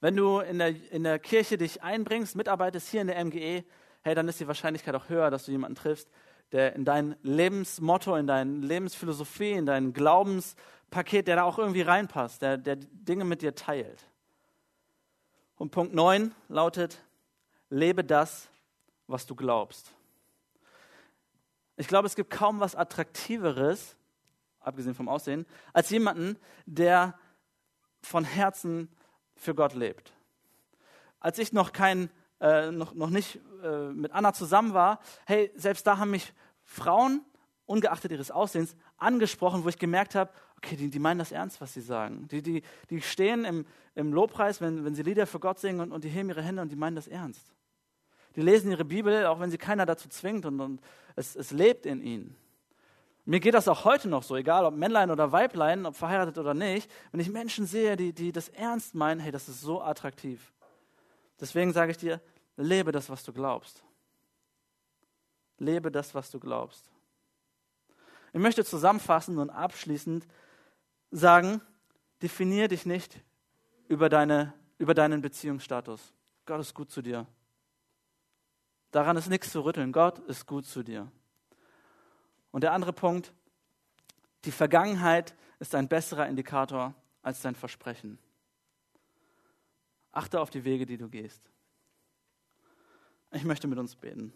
Wenn 0.05 0.17
du 0.17 0.41
in 0.41 0.59
der, 0.59 0.93
in 0.93 1.03
der 1.03 1.19
Kirche 1.19 1.57
dich 1.57 1.83
einbringst, 1.83 2.37
mitarbeitest 2.37 2.91
hier 2.91 3.01
in 3.01 3.07
der 3.07 3.25
MGE, 3.25 3.65
hey, 4.03 4.15
dann 4.15 4.29
ist 4.29 4.39
die 4.39 4.47
Wahrscheinlichkeit 4.47 4.95
auch 4.95 5.09
höher, 5.09 5.31
dass 5.31 5.47
du 5.47 5.51
jemanden 5.51 5.77
triffst, 5.77 6.11
der 6.53 6.77
in 6.77 6.85
dein 6.85 7.17
Lebensmotto, 7.23 8.15
in 8.15 8.27
deine 8.27 8.67
Lebensphilosophie, 8.67 9.53
in 9.53 9.65
dein 9.65 9.95
Glaubenspaket, 9.95 11.27
der 11.27 11.37
da 11.37 11.45
auch 11.45 11.59
irgendwie 11.59 11.81
reinpasst, 11.81 12.43
der, 12.43 12.59
der 12.59 12.77
Dinge 12.77 13.25
mit 13.25 13.41
dir 13.41 13.55
teilt. 13.55 14.05
Und 15.57 15.71
Punkt 15.71 15.95
9 15.95 16.35
lautet, 16.49 17.03
lebe 17.71 18.05
das, 18.05 18.51
was 19.07 19.25
du 19.25 19.35
glaubst. 19.35 19.91
Ich 21.79 21.89
glaube, 21.89 22.09
es 22.09 22.15
gibt 22.15 22.29
kaum 22.29 22.61
was 22.61 22.77
Attraktiveres, 22.77 23.97
abgesehen 24.61 24.95
vom 24.95 25.09
Aussehen, 25.09 25.47
als 25.73 25.89
jemanden, 25.89 26.37
der 26.67 27.19
von 28.03 28.25
Herzen 28.25 28.91
für 29.45 29.55
Gott 29.55 29.75
lebt. 29.75 30.13
als 31.21 31.39
ich 31.39 31.53
noch 31.53 31.73
kein, 31.73 32.11
äh, 32.41 32.71
noch, 32.71 32.95
noch 32.95 33.09
nicht 33.09 33.41
äh, 33.63 33.89
mit 33.89 34.13
Anna 34.13 34.35
zusammen 34.35 34.75
war, 34.75 35.01
hey, 35.25 35.51
selbst 35.55 35.87
da 35.87 35.97
haben 35.97 36.11
mich 36.11 36.35
Frauen, 36.65 37.23
ungeachtet 37.65 38.13
ihres 38.13 38.31
Aussehens, 38.31 38.77
angesprochen, 38.99 39.65
wo 39.65 39.69
ich 39.69 39.79
gemerkt 39.79 40.15
habe, 40.15 40.31
okay, 40.59 40.77
die, 40.77 40.91
die 40.91 40.99
meinen 40.99 41.19
das 41.19 41.33
ernst, 41.33 41.61
was 41.63 41.73
sie 41.73 41.81
sagen. 41.81 42.29
Die, 42.29 42.43
die, 42.43 42.63
die 42.91 43.01
stehen 43.01 43.47
im, 43.47 43.65
im 43.95 44.13
Lobpreis, 44.13 44.61
wenn, 44.61 44.85
wenn 44.85 44.95
sie 44.95 45.03
Lieder 45.03 45.27
für 45.27 45.41
Gott 45.41 45.59
singen 45.59 45.81
und, 45.81 45.93
und 45.93 46.05
die 46.05 46.11
heben 46.11 46.29
ihre 46.29 46.43
Hände 46.43 46.61
und 46.61 46.71
die 46.71 46.77
meinen 46.77 46.97
das 46.97 47.09
ernst. 47.09 47.55
Die 48.37 48.43
lesen 48.43 48.71
ihre 48.71 48.85
Bibel, 48.85 49.27
auch 49.27 49.41
wenn 49.41 49.51
sie 49.51 49.59
keiner 49.59 49.87
dazu 49.87 50.09
zwingt 50.09 50.45
und, 50.45 50.61
und 50.61 50.81
es, 51.17 51.37
es 51.37 51.53
lebt 51.53 51.87
in 51.87 52.03
ihnen. 52.03 52.37
Mir 53.27 53.41
geht 53.41 53.55
das 53.55 53.69
auch 53.69 53.85
heute 53.85 54.09
noch 54.09 54.23
so, 54.23 54.37
egal 54.37 54.67
ob 54.67 54.75
Männlein 54.75 55.11
oder 55.11 55.33
Weiblein, 55.33 55.87
ob 55.87 55.97
verheiratet 55.97 56.37
oder 56.37 56.53
nicht. 56.53 56.91
Wenn 57.11 57.21
ich 57.21 57.31
Menschen 57.31 57.67
sehe, 57.67 57.97
die, 57.97 58.13
die 58.13 58.33
das 58.33 58.51
ernst 58.51 58.95
meinen, 58.95 59.21
hey, 59.21 59.33
das 59.33 59.49
ist 59.49 59.63
so 59.63 59.81
attraktiv. 59.81 60.53
Deswegen 61.41 61.73
sage 61.73 61.93
ich 61.93 61.97
dir, 61.97 62.21
lebe 62.57 62.93
das, 62.93 63.09
was 63.09 63.25
du 63.25 63.33
glaubst. 63.33 63.83
Lebe 65.59 65.91
das, 65.91 66.15
was 66.15 66.31
du 66.31 66.39
glaubst. 66.39 66.91
Ich 68.33 68.41
möchte 68.41 68.65
zusammenfassend 68.65 69.39
und 69.39 69.49
abschließend 69.49 70.27
sagen, 71.11 71.63
definiere 72.21 72.69
dich 72.69 72.85
nicht 72.85 73.21
über, 73.89 74.09
deine, 74.09 74.53
über 74.77 74.93
deinen 74.93 75.23
Beziehungsstatus. 75.23 76.13
Gott 76.45 76.61
ist 76.61 76.75
gut 76.75 76.91
zu 76.91 77.01
dir. 77.01 77.27
Daran 78.91 79.17
ist 79.17 79.29
nichts 79.29 79.51
zu 79.51 79.65
rütteln. 79.65 79.93
Gott 79.93 80.19
ist 80.21 80.47
gut 80.47 80.67
zu 80.67 80.83
dir. 80.83 81.11
Und 82.55 82.61
der 82.61 82.71
andere 82.71 82.93
Punkt, 82.93 83.33
die 84.45 84.53
Vergangenheit 84.53 85.35
ist 85.59 85.75
ein 85.75 85.89
besserer 85.89 86.29
Indikator 86.29 86.95
als 87.21 87.43
dein 87.43 87.57
Versprechen. 87.57 88.17
Achte 90.13 90.41
auf 90.41 90.51
die 90.51 90.65
Wege, 90.65 90.87
die 90.87 90.97
du 90.97 91.09
gehst. 91.09 91.51
Ich 93.33 93.43
möchte 93.43 93.67
mit 93.67 93.81
uns 93.81 93.97
beten. 93.97 94.33